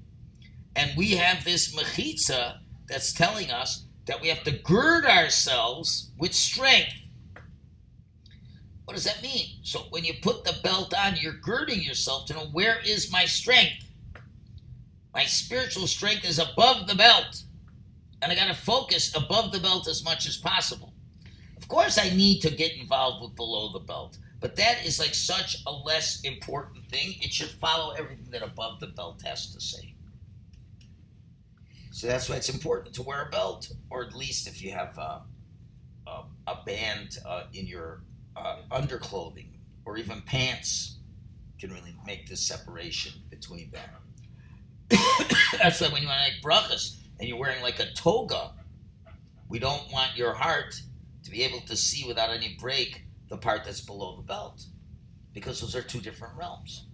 And 0.77 0.97
we 0.97 1.13
have 1.13 1.45
this 1.45 1.75
mechitza 1.75 2.59
that's 2.89 3.13
telling 3.13 3.51
us 3.51 3.87
that 4.07 4.21
we 4.21 4.29
have 4.29 4.43
to 4.45 4.53
gird 4.53 5.05
ourselves 5.05 6.11
with 6.19 6.35
strength. 6.35 6.95
What 8.85 8.95
does 8.95 9.05
that 9.05 9.23
mean? 9.23 9.61
So 9.63 9.81
when 9.91 10.05
you 10.05 10.15
put 10.21 10.45
the 10.45 10.59
belt 10.65 10.93
on, 10.95 11.17
you're 11.17 11.33
girding 11.33 11.83
yourself 11.83 12.27
to 12.27 12.35
know 12.35 12.47
where 12.47 12.81
is 12.85 13.13
my 13.13 13.25
strength? 13.25 13.85
My 15.15 15.25
spiritual 15.25 15.87
strength 15.87 16.25
is 16.25 16.39
above 16.39 16.89
the 16.89 16.95
belt. 16.95 17.43
And 18.23 18.31
I 18.31 18.35
got 18.35 18.49
to 18.49 18.55
focus 18.55 19.15
above 19.15 19.53
the 19.53 19.61
belt 19.61 19.89
as 19.89 20.05
much 20.05 20.27
as 20.27 20.37
possible. 20.37 20.93
Of 21.57 21.69
course, 21.69 21.99
I 21.99 22.11
need 22.11 22.41
to 22.41 22.51
get 22.51 22.77
involved 22.77 23.23
with 23.23 23.37
below 23.37 23.73
the 23.73 23.79
belt, 23.79 24.19
but 24.41 24.57
that 24.57 24.85
is 24.85 24.99
like 24.99 25.15
such 25.15 25.63
a 25.67 25.71
less 25.71 26.21
important 26.23 26.89
thing. 26.89 27.15
It 27.21 27.33
should 27.33 27.51
follow 27.51 27.93
everything 27.93 28.31
that 28.31 28.43
above 28.43 28.81
the 28.81 28.87
belt 28.87 29.23
has 29.25 29.53
to 29.53 29.61
say. 29.61 29.95
So 31.93 32.07
that's 32.07 32.29
why 32.29 32.37
it's 32.37 32.49
important 32.49 32.95
to 32.95 33.03
wear 33.03 33.23
a 33.23 33.31
belt, 33.31 33.71
or 33.91 34.05
at 34.05 34.15
least 34.15 34.49
if 34.49 34.63
you 34.63 34.71
have 34.71 34.97
a, 34.97 35.23
a, 36.07 36.23
a 36.47 36.59
band 36.65 37.19
uh, 37.27 37.45
in 37.53 37.67
your 37.67 38.03
uh, 38.37 38.57
underclothing 38.71 39.49
or 39.85 39.99
even 39.99 40.23
pants, 40.23 40.97
can 41.59 41.71
really 41.71 41.95
make 42.07 42.27
this 42.27 42.41
separation 42.41 43.13
between 43.29 43.71
them. 43.71 43.91
that's 45.59 45.81
why 45.81 45.89
when 45.89 46.01
you 46.01 46.09
want 46.09 46.21
to 46.25 46.33
make 46.33 46.43
brachas 46.43 46.97
and 47.19 47.29
you're 47.29 47.39
wearing 47.39 47.63
like 47.63 47.79
a 47.79 47.93
toga, 47.93 48.53
We 49.49 49.59
don't 49.59 49.93
want 49.93 50.17
your 50.17 50.33
heart 50.33 50.81
to 51.25 51.31
be 51.31 51.43
able 51.43 51.61
to 51.67 51.77
see 51.77 52.07
without 52.07 52.31
any 52.31 52.57
break 52.59 53.05
the 53.31 53.39
part 53.39 53.65
that's 53.65 53.81
below 53.81 54.17
the 54.17 54.23
belt, 54.23 54.67
because 55.33 55.61
those 55.61 55.75
are 55.75 55.83
two 55.83 56.01
different 56.01 56.37
realms. 56.37 56.87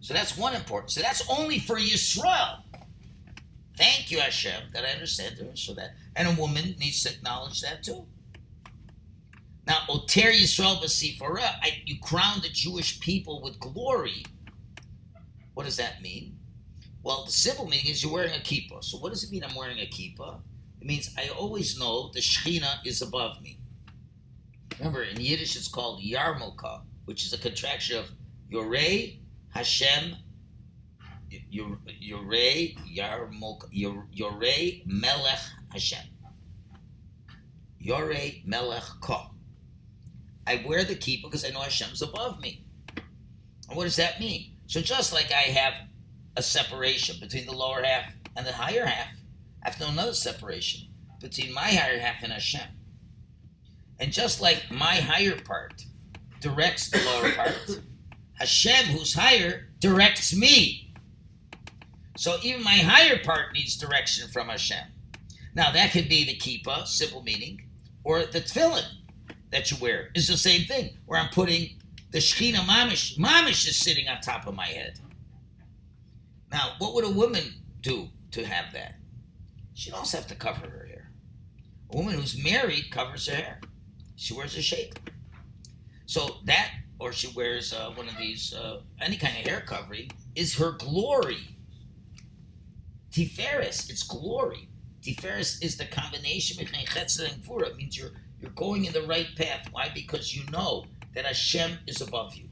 So 0.00 0.14
that's 0.14 0.36
one 0.36 0.54
important. 0.54 0.90
So 0.90 1.00
that's 1.00 1.22
only 1.30 1.60
for 1.60 1.76
Yisrael. 1.76 2.62
Thank 3.76 4.10
you, 4.10 4.18
Hashem, 4.18 4.70
that 4.72 4.84
I 4.84 4.88
understand 4.88 5.36
there. 5.38 5.54
So 5.54 5.74
that, 5.74 5.90
and 6.16 6.26
a 6.26 6.40
woman 6.40 6.74
needs 6.80 7.02
to 7.04 7.10
acknowledge 7.10 7.60
that 7.60 7.84
too. 7.84 8.06
Now, 9.66 9.80
Oter 9.88 10.32
Yisrael 10.32 10.82
B'Sifara, 10.82 11.44
you 11.84 12.00
crown 12.00 12.40
the 12.42 12.48
Jewish 12.48 12.98
people 13.00 13.42
with 13.42 13.60
glory. 13.60 14.24
What 15.54 15.66
does 15.66 15.76
that 15.76 16.00
mean? 16.00 16.38
Well, 17.02 17.24
the 17.26 17.32
simple 17.32 17.68
meaning 17.68 17.86
is 17.86 18.02
you're 18.02 18.12
wearing 18.12 18.32
a 18.32 18.38
kippah. 18.42 18.82
So 18.82 18.98
what 18.98 19.12
does 19.12 19.24
it 19.24 19.30
mean 19.30 19.44
I'm 19.44 19.54
wearing 19.54 19.78
a 19.78 19.86
kippah? 19.86 20.40
It 20.80 20.86
means 20.86 21.14
I 21.18 21.28
always 21.28 21.78
know 21.78 22.10
the 22.12 22.20
Shekhinah 22.20 22.86
is 22.86 23.02
above 23.02 23.42
me. 23.42 23.57
Remember, 24.78 25.02
in 25.02 25.20
Yiddish 25.20 25.56
it's 25.56 25.68
called 25.68 26.02
Yarmulka, 26.02 26.82
which 27.04 27.24
is 27.24 27.32
a 27.32 27.38
contraction 27.38 27.98
of 27.98 28.10
Yorei 28.52 29.18
Hashem 29.50 30.16
Yorei 31.52 32.76
Yarmulka 32.96 33.68
Yorei 33.72 34.86
Melech 34.86 35.40
Hashem. 35.72 36.04
Yorei 37.84 38.46
Melech 38.46 38.84
Ka. 39.00 39.30
I 40.46 40.64
wear 40.66 40.84
the 40.84 40.94
kippah 40.94 41.24
because 41.24 41.44
I 41.44 41.50
know 41.50 41.60
Hashem's 41.60 42.00
above 42.00 42.40
me. 42.40 42.64
And 43.68 43.76
what 43.76 43.84
does 43.84 43.96
that 43.96 44.18
mean? 44.18 44.56
So 44.66 44.80
just 44.80 45.12
like 45.12 45.30
I 45.30 45.50
have 45.52 45.74
a 46.36 46.42
separation 46.42 47.16
between 47.20 47.44
the 47.44 47.52
lower 47.52 47.82
half 47.82 48.12
and 48.36 48.46
the 48.46 48.52
higher 48.52 48.86
half, 48.86 49.08
I 49.62 49.68
have 49.68 49.76
to 49.76 49.84
know 49.84 49.90
another 49.90 50.14
separation 50.14 50.88
between 51.20 51.52
my 51.52 51.68
higher 51.68 51.98
half 51.98 52.22
and 52.22 52.32
Hashem. 52.32 52.77
And 54.00 54.12
just 54.12 54.40
like 54.40 54.64
my 54.70 54.96
higher 54.96 55.36
part 55.40 55.84
directs 56.40 56.90
the 56.90 56.98
lower 56.98 57.32
part, 57.32 57.80
Hashem, 58.34 58.86
who's 58.86 59.14
higher, 59.14 59.68
directs 59.80 60.34
me. 60.34 60.94
So 62.16 62.36
even 62.42 62.62
my 62.62 62.76
higher 62.76 63.18
part 63.18 63.52
needs 63.54 63.76
direction 63.76 64.28
from 64.28 64.48
Hashem. 64.48 64.86
Now 65.54 65.72
that 65.72 65.92
could 65.92 66.08
be 66.08 66.24
the 66.24 66.36
kippah, 66.36 66.86
simple 66.86 67.22
meaning, 67.22 67.68
or 68.04 68.20
the 68.20 68.40
tefillin 68.40 68.84
that 69.50 69.70
you 69.70 69.76
wear 69.80 70.10
is 70.14 70.28
the 70.28 70.36
same 70.36 70.66
thing, 70.66 70.98
where 71.06 71.18
I'm 71.20 71.30
putting 71.30 71.80
the 72.10 72.18
Shekhinah 72.18 72.66
Mamish. 72.66 73.18
Mamish 73.18 73.66
is 73.68 73.76
sitting 73.76 74.08
on 74.08 74.20
top 74.20 74.46
of 74.46 74.54
my 74.54 74.66
head. 74.66 75.00
Now, 76.50 76.72
what 76.78 76.94
would 76.94 77.04
a 77.04 77.10
woman 77.10 77.54
do 77.80 78.08
to 78.32 78.44
have 78.46 78.72
that? 78.72 78.94
She'd 79.74 79.92
also 79.92 80.18
have 80.18 80.26
to 80.28 80.34
cover 80.34 80.68
her 80.68 80.86
hair. 80.86 81.10
A 81.92 81.96
woman 81.96 82.14
who's 82.14 82.42
married 82.42 82.90
covers 82.90 83.28
her 83.28 83.36
hair. 83.36 83.60
She 84.18 84.34
wears 84.34 84.56
a 84.56 84.62
shake. 84.62 84.98
So 86.06 86.38
that, 86.44 86.72
or 86.98 87.12
she 87.12 87.28
wears 87.36 87.72
uh, 87.72 87.92
one 87.94 88.08
of 88.08 88.18
these, 88.18 88.52
uh, 88.52 88.80
any 89.00 89.16
kind 89.16 89.38
of 89.38 89.46
hair 89.46 89.62
covering, 89.64 90.10
is 90.34 90.56
her 90.56 90.72
glory. 90.72 91.54
Tiferes, 93.12 93.88
it's 93.88 94.02
glory. 94.02 94.70
Tiferes 95.02 95.62
is 95.62 95.76
the 95.76 95.84
combination 95.84 96.58
between 96.58 96.84
Chesed 96.86 97.32
and 97.32 97.42
Gevurah. 97.44 97.68
It 97.68 97.76
means 97.76 97.96
you're 97.96 98.10
you're 98.40 98.50
going 98.50 98.86
in 98.86 98.92
the 98.92 99.02
right 99.02 99.28
path. 99.36 99.68
Why? 99.70 99.90
Because 99.94 100.34
you 100.34 100.44
know 100.50 100.86
that 101.14 101.24
Hashem 101.24 101.78
is 101.86 102.00
above 102.00 102.34
you. 102.34 102.48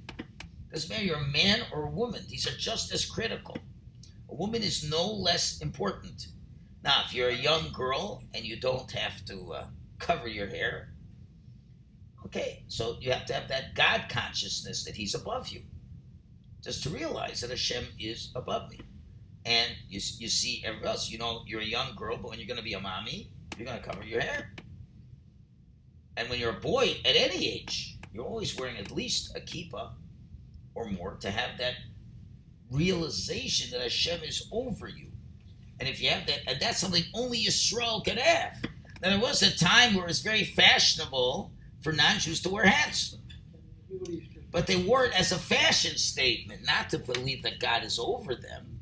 Doesn't 0.72 0.88
matter 0.88 1.04
you're 1.04 1.16
a 1.16 1.26
man 1.26 1.62
or 1.72 1.84
a 1.84 1.90
woman. 1.90 2.22
These 2.28 2.46
are 2.46 2.56
just 2.56 2.92
as 2.92 3.04
critical. 3.04 3.58
A 4.28 4.34
woman 4.34 4.62
is 4.62 4.88
no 4.88 5.12
less 5.12 5.60
important. 5.60 6.28
Now, 6.82 7.02
if 7.04 7.14
you're 7.14 7.28
a 7.28 7.34
young 7.34 7.72
girl 7.72 8.22
and 8.34 8.44
you 8.44 8.58
don't 8.58 8.90
have 8.92 9.24
to 9.26 9.52
uh, 9.52 9.66
cover 9.98 10.28
your 10.28 10.48
hair, 10.48 10.92
okay, 12.36 12.62
so 12.68 12.96
you 13.00 13.12
have 13.12 13.26
to 13.26 13.34
have 13.34 13.48
that 13.48 13.74
God 13.74 14.04
consciousness 14.08 14.84
that 14.84 14.94
He's 14.94 15.14
above 15.14 15.48
you. 15.48 15.62
Just 16.62 16.82
to 16.82 16.90
realize 16.90 17.40
that 17.40 17.50
Hashem 17.50 17.84
is 17.98 18.30
above 18.34 18.70
me. 18.70 18.80
And 19.44 19.70
you, 19.88 20.00
you 20.18 20.28
see 20.28 20.62
everybody 20.64 20.88
else. 20.88 21.10
You 21.10 21.18
know, 21.18 21.42
you're 21.46 21.60
a 21.60 21.64
young 21.64 21.94
girl, 21.94 22.16
but 22.16 22.30
when 22.30 22.38
you're 22.38 22.48
going 22.48 22.58
to 22.58 22.64
be 22.64 22.74
a 22.74 22.80
mommy, 22.80 23.30
you're 23.56 23.66
going 23.66 23.80
to 23.80 23.88
cover 23.88 24.04
your 24.04 24.20
hair. 24.20 24.52
And 26.16 26.28
when 26.28 26.40
you're 26.40 26.50
a 26.50 26.60
boy 26.60 26.96
at 27.04 27.14
any 27.14 27.48
age, 27.48 27.98
you're 28.12 28.24
always 28.24 28.58
wearing 28.58 28.78
at 28.78 28.90
least 28.90 29.36
a 29.36 29.40
kippah 29.40 29.90
or 30.74 30.86
more 30.86 31.16
to 31.20 31.30
have 31.30 31.58
that 31.58 31.74
realization 32.70 33.70
that 33.70 33.80
Hashem 33.80 34.22
is 34.24 34.48
over 34.50 34.88
you. 34.88 35.06
And 35.78 35.88
if 35.88 36.02
you 36.02 36.10
have 36.10 36.26
that, 36.26 36.40
and 36.48 36.58
that's 36.58 36.78
something 36.78 37.04
only 37.14 37.44
Yisrael 37.44 38.02
can 38.04 38.16
have. 38.16 38.54
Now, 39.02 39.10
there 39.10 39.20
was 39.20 39.42
a 39.42 39.56
time 39.56 39.94
where 39.94 40.04
it 40.06 40.08
was 40.08 40.20
very 40.20 40.42
fashionable 40.42 41.52
for 41.86 41.92
non 41.92 42.18
Jews 42.18 42.42
to 42.42 42.48
wear 42.48 42.66
hats. 42.66 43.16
But 44.50 44.66
they 44.66 44.74
wore 44.74 45.04
it 45.04 45.18
as 45.18 45.30
a 45.30 45.38
fashion 45.38 45.96
statement, 45.98 46.66
not 46.66 46.90
to 46.90 46.98
believe 46.98 47.44
that 47.44 47.60
God 47.60 47.84
is 47.84 47.96
over 47.96 48.34
them. 48.34 48.80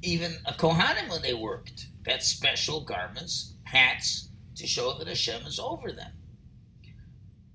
Even 0.00 0.36
a 0.46 0.52
Kohanim, 0.52 1.10
when 1.10 1.22
they 1.22 1.34
worked, 1.34 1.86
had 2.06 2.22
special 2.22 2.82
garments, 2.82 3.54
hats, 3.64 4.28
to 4.54 4.66
show 4.68 4.96
that 4.96 5.08
Hashem 5.08 5.44
is 5.44 5.58
over 5.58 5.90
them. 5.90 6.12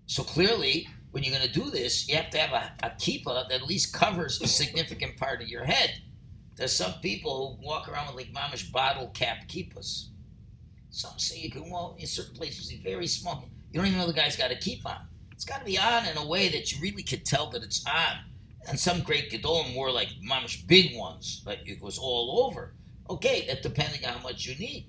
So 0.08 0.24
clearly, 0.24 0.90
when 1.12 1.24
you're 1.24 1.34
going 1.34 1.48
to 1.48 1.54
do 1.54 1.70
this, 1.70 2.10
you 2.10 2.18
have 2.18 2.32
to 2.32 2.38
have 2.38 2.52
a, 2.52 2.86
a 2.86 2.90
kippah 2.90 3.48
that 3.48 3.62
at 3.62 3.68
least 3.68 3.94
covers 3.94 4.42
a 4.42 4.48
significant 4.48 5.16
part 5.16 5.42
of 5.42 5.48
your 5.48 5.64
head. 5.64 6.02
There's 6.58 6.76
some 6.76 6.96
people 7.02 7.60
who 7.62 7.66
walk 7.66 7.88
around 7.88 8.14
with 8.14 8.26
like 8.26 8.34
mamish 8.34 8.70
bottle 8.74 9.08
cap 9.14 9.48
kippahs. 9.48 10.10
Some 10.90 11.18
say 11.18 11.40
you 11.40 11.52
can 11.52 11.70
walk 11.70 12.00
in 12.00 12.08
certain 12.08 12.36
places, 12.36 12.72
very 12.84 13.08
small. 13.08 13.48
You 13.72 13.80
don't 13.80 13.88
even 13.88 14.00
know 14.00 14.08
the 14.08 14.14
guy's 14.14 14.36
got 14.36 14.52
a 14.52 14.56
kippah. 14.56 15.02
It's 15.32 15.46
got 15.46 15.60
to 15.60 15.66
be 15.66 15.78
on 15.78 16.06
in 16.08 16.18
a 16.18 16.28
way 16.28 16.50
that 16.50 16.72
you 16.72 16.82
really 16.82 17.04
could 17.04 17.26
tell 17.26 17.50
that 17.52 17.64
it's 17.64 17.86
on. 17.86 18.18
And 18.68 18.80
some 18.80 19.02
great 19.02 19.32
gedolim 19.32 19.74
wore 19.74 19.92
like 19.92 20.10
mamish 20.28 20.68
big 20.68 20.98
ones, 20.98 21.44
like 21.46 21.60
it 21.66 21.82
was 21.82 21.98
all 21.98 22.46
over. 22.46 22.74
Okay, 23.10 23.46
that 23.48 23.64
depending 23.64 24.06
on 24.06 24.16
how 24.16 24.24
much 24.24 24.46
you 24.46 24.56
need. 24.56 24.88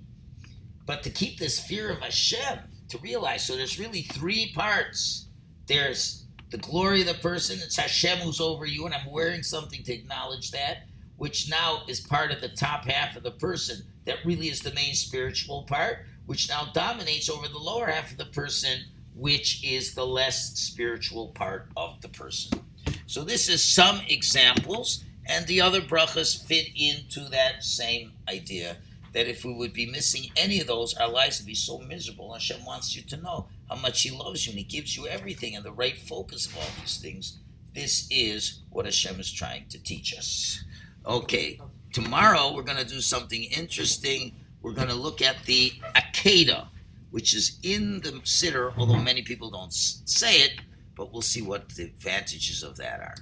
But 0.87 1.03
to 1.05 1.11
keep 1.11 1.39
this 1.39 1.61
fear 1.61 1.91
of 1.91 2.01
Hashem, 2.01 2.59
to 2.89 2.99
realize, 2.99 3.45
so 3.45 3.57
there's 3.57 3.79
really 3.79 4.03
three 4.03 4.53
parts. 4.55 5.29
There's 5.67 6.27
the 6.51 6.59
glory 6.59 7.03
of 7.03 7.07
the 7.07 7.15
person, 7.15 7.61
it's 7.63 7.77
Hashem 7.77 8.19
who's 8.19 8.41
over 8.41 8.67
you, 8.67 8.87
and 8.87 8.95
I'm 8.95 9.09
wearing 9.11 9.45
something 9.45 9.85
to 9.85 9.95
acknowledge 9.95 10.51
that, 10.51 10.79
which 11.17 11.49
now 11.49 11.83
is 11.87 12.01
part 12.01 12.33
of 12.33 12.41
the 12.41 12.49
top 12.49 12.87
half 12.87 13.17
of 13.17 13.23
the 13.23 13.31
person. 13.31 13.87
That 14.11 14.25
really 14.25 14.49
is 14.49 14.63
the 14.63 14.75
main 14.75 14.95
spiritual 14.95 15.63
part, 15.63 15.99
which 16.27 16.49
now 16.49 16.73
dominates 16.75 17.31
over 17.31 17.47
the 17.47 17.59
lower 17.59 17.87
half 17.87 18.11
of 18.11 18.19
the 18.19 18.25
person, 18.25 18.87
which 19.15 19.63
is 19.65 19.95
the 19.95 20.05
less 20.05 20.59
spiritual 20.59 21.29
part 21.29 21.69
of 21.77 22.01
the 22.01 22.09
person. 22.09 22.59
So 23.07 23.23
this 23.23 23.49
is 23.49 23.65
some 23.65 24.01
examples, 24.09 25.05
and 25.27 25.47
the 25.47 25.61
other 25.61 25.81
brachas 25.81 26.45
fit 26.45 26.71
into 26.75 27.29
that 27.31 27.63
same 27.63 28.15
idea 28.29 28.79
that 29.13 29.29
if 29.29 29.45
we 29.45 29.53
would 29.53 29.73
be 29.73 29.87
missing 29.87 30.33
any 30.37 30.61
of 30.61 30.67
those, 30.67 30.93
our 30.95 31.09
lives 31.09 31.39
would 31.39 31.47
be 31.47 31.55
so 31.55 31.79
miserable. 31.79 32.33
Hashem 32.33 32.65
wants 32.65 32.97
you 32.97 33.03
to 33.03 33.17
know 33.17 33.47
how 33.69 33.77
much 33.77 34.03
He 34.03 34.11
loves 34.11 34.45
you 34.45 34.51
and 34.51 34.59
He 34.59 34.65
gives 34.65 34.97
you 34.97 35.07
everything 35.07 35.55
and 35.55 35.65
the 35.65 35.71
right 35.71 35.97
focus 35.97 36.47
of 36.47 36.57
all 36.57 36.67
these 36.81 36.97
things. 36.97 37.39
This 37.77 38.09
is 38.11 38.63
what 38.71 38.87
Hashem 38.87 39.21
is 39.21 39.33
trying 39.33 39.69
to 39.69 39.81
teach 39.81 40.19
us. 40.19 40.65
Okay, 41.07 41.61
tomorrow 41.93 42.53
we're 42.55 42.63
going 42.63 42.79
to 42.79 42.85
do 42.85 43.01
something 43.01 43.43
interesting. 43.45 44.37
We're 44.63 44.73
going 44.73 44.89
to 44.89 44.95
look 44.95 45.23
at 45.23 45.45
the 45.45 45.73
Akedah, 45.97 46.69
which 47.11 47.35
is 47.35 47.59
in 47.63 48.01
the 48.01 48.13
siddur, 48.25 48.73
although 48.77 48.99
many 48.99 49.23
people 49.23 49.51
don't 49.51 49.73
say 49.73 50.43
it, 50.43 50.53
but 50.97 51.13
we'll 51.13 51.23
see 51.23 51.43
what 51.43 51.71
the 51.71 51.85
advantages 51.85 52.63
of 52.63 52.77
that 52.77 53.01
are. 53.01 53.15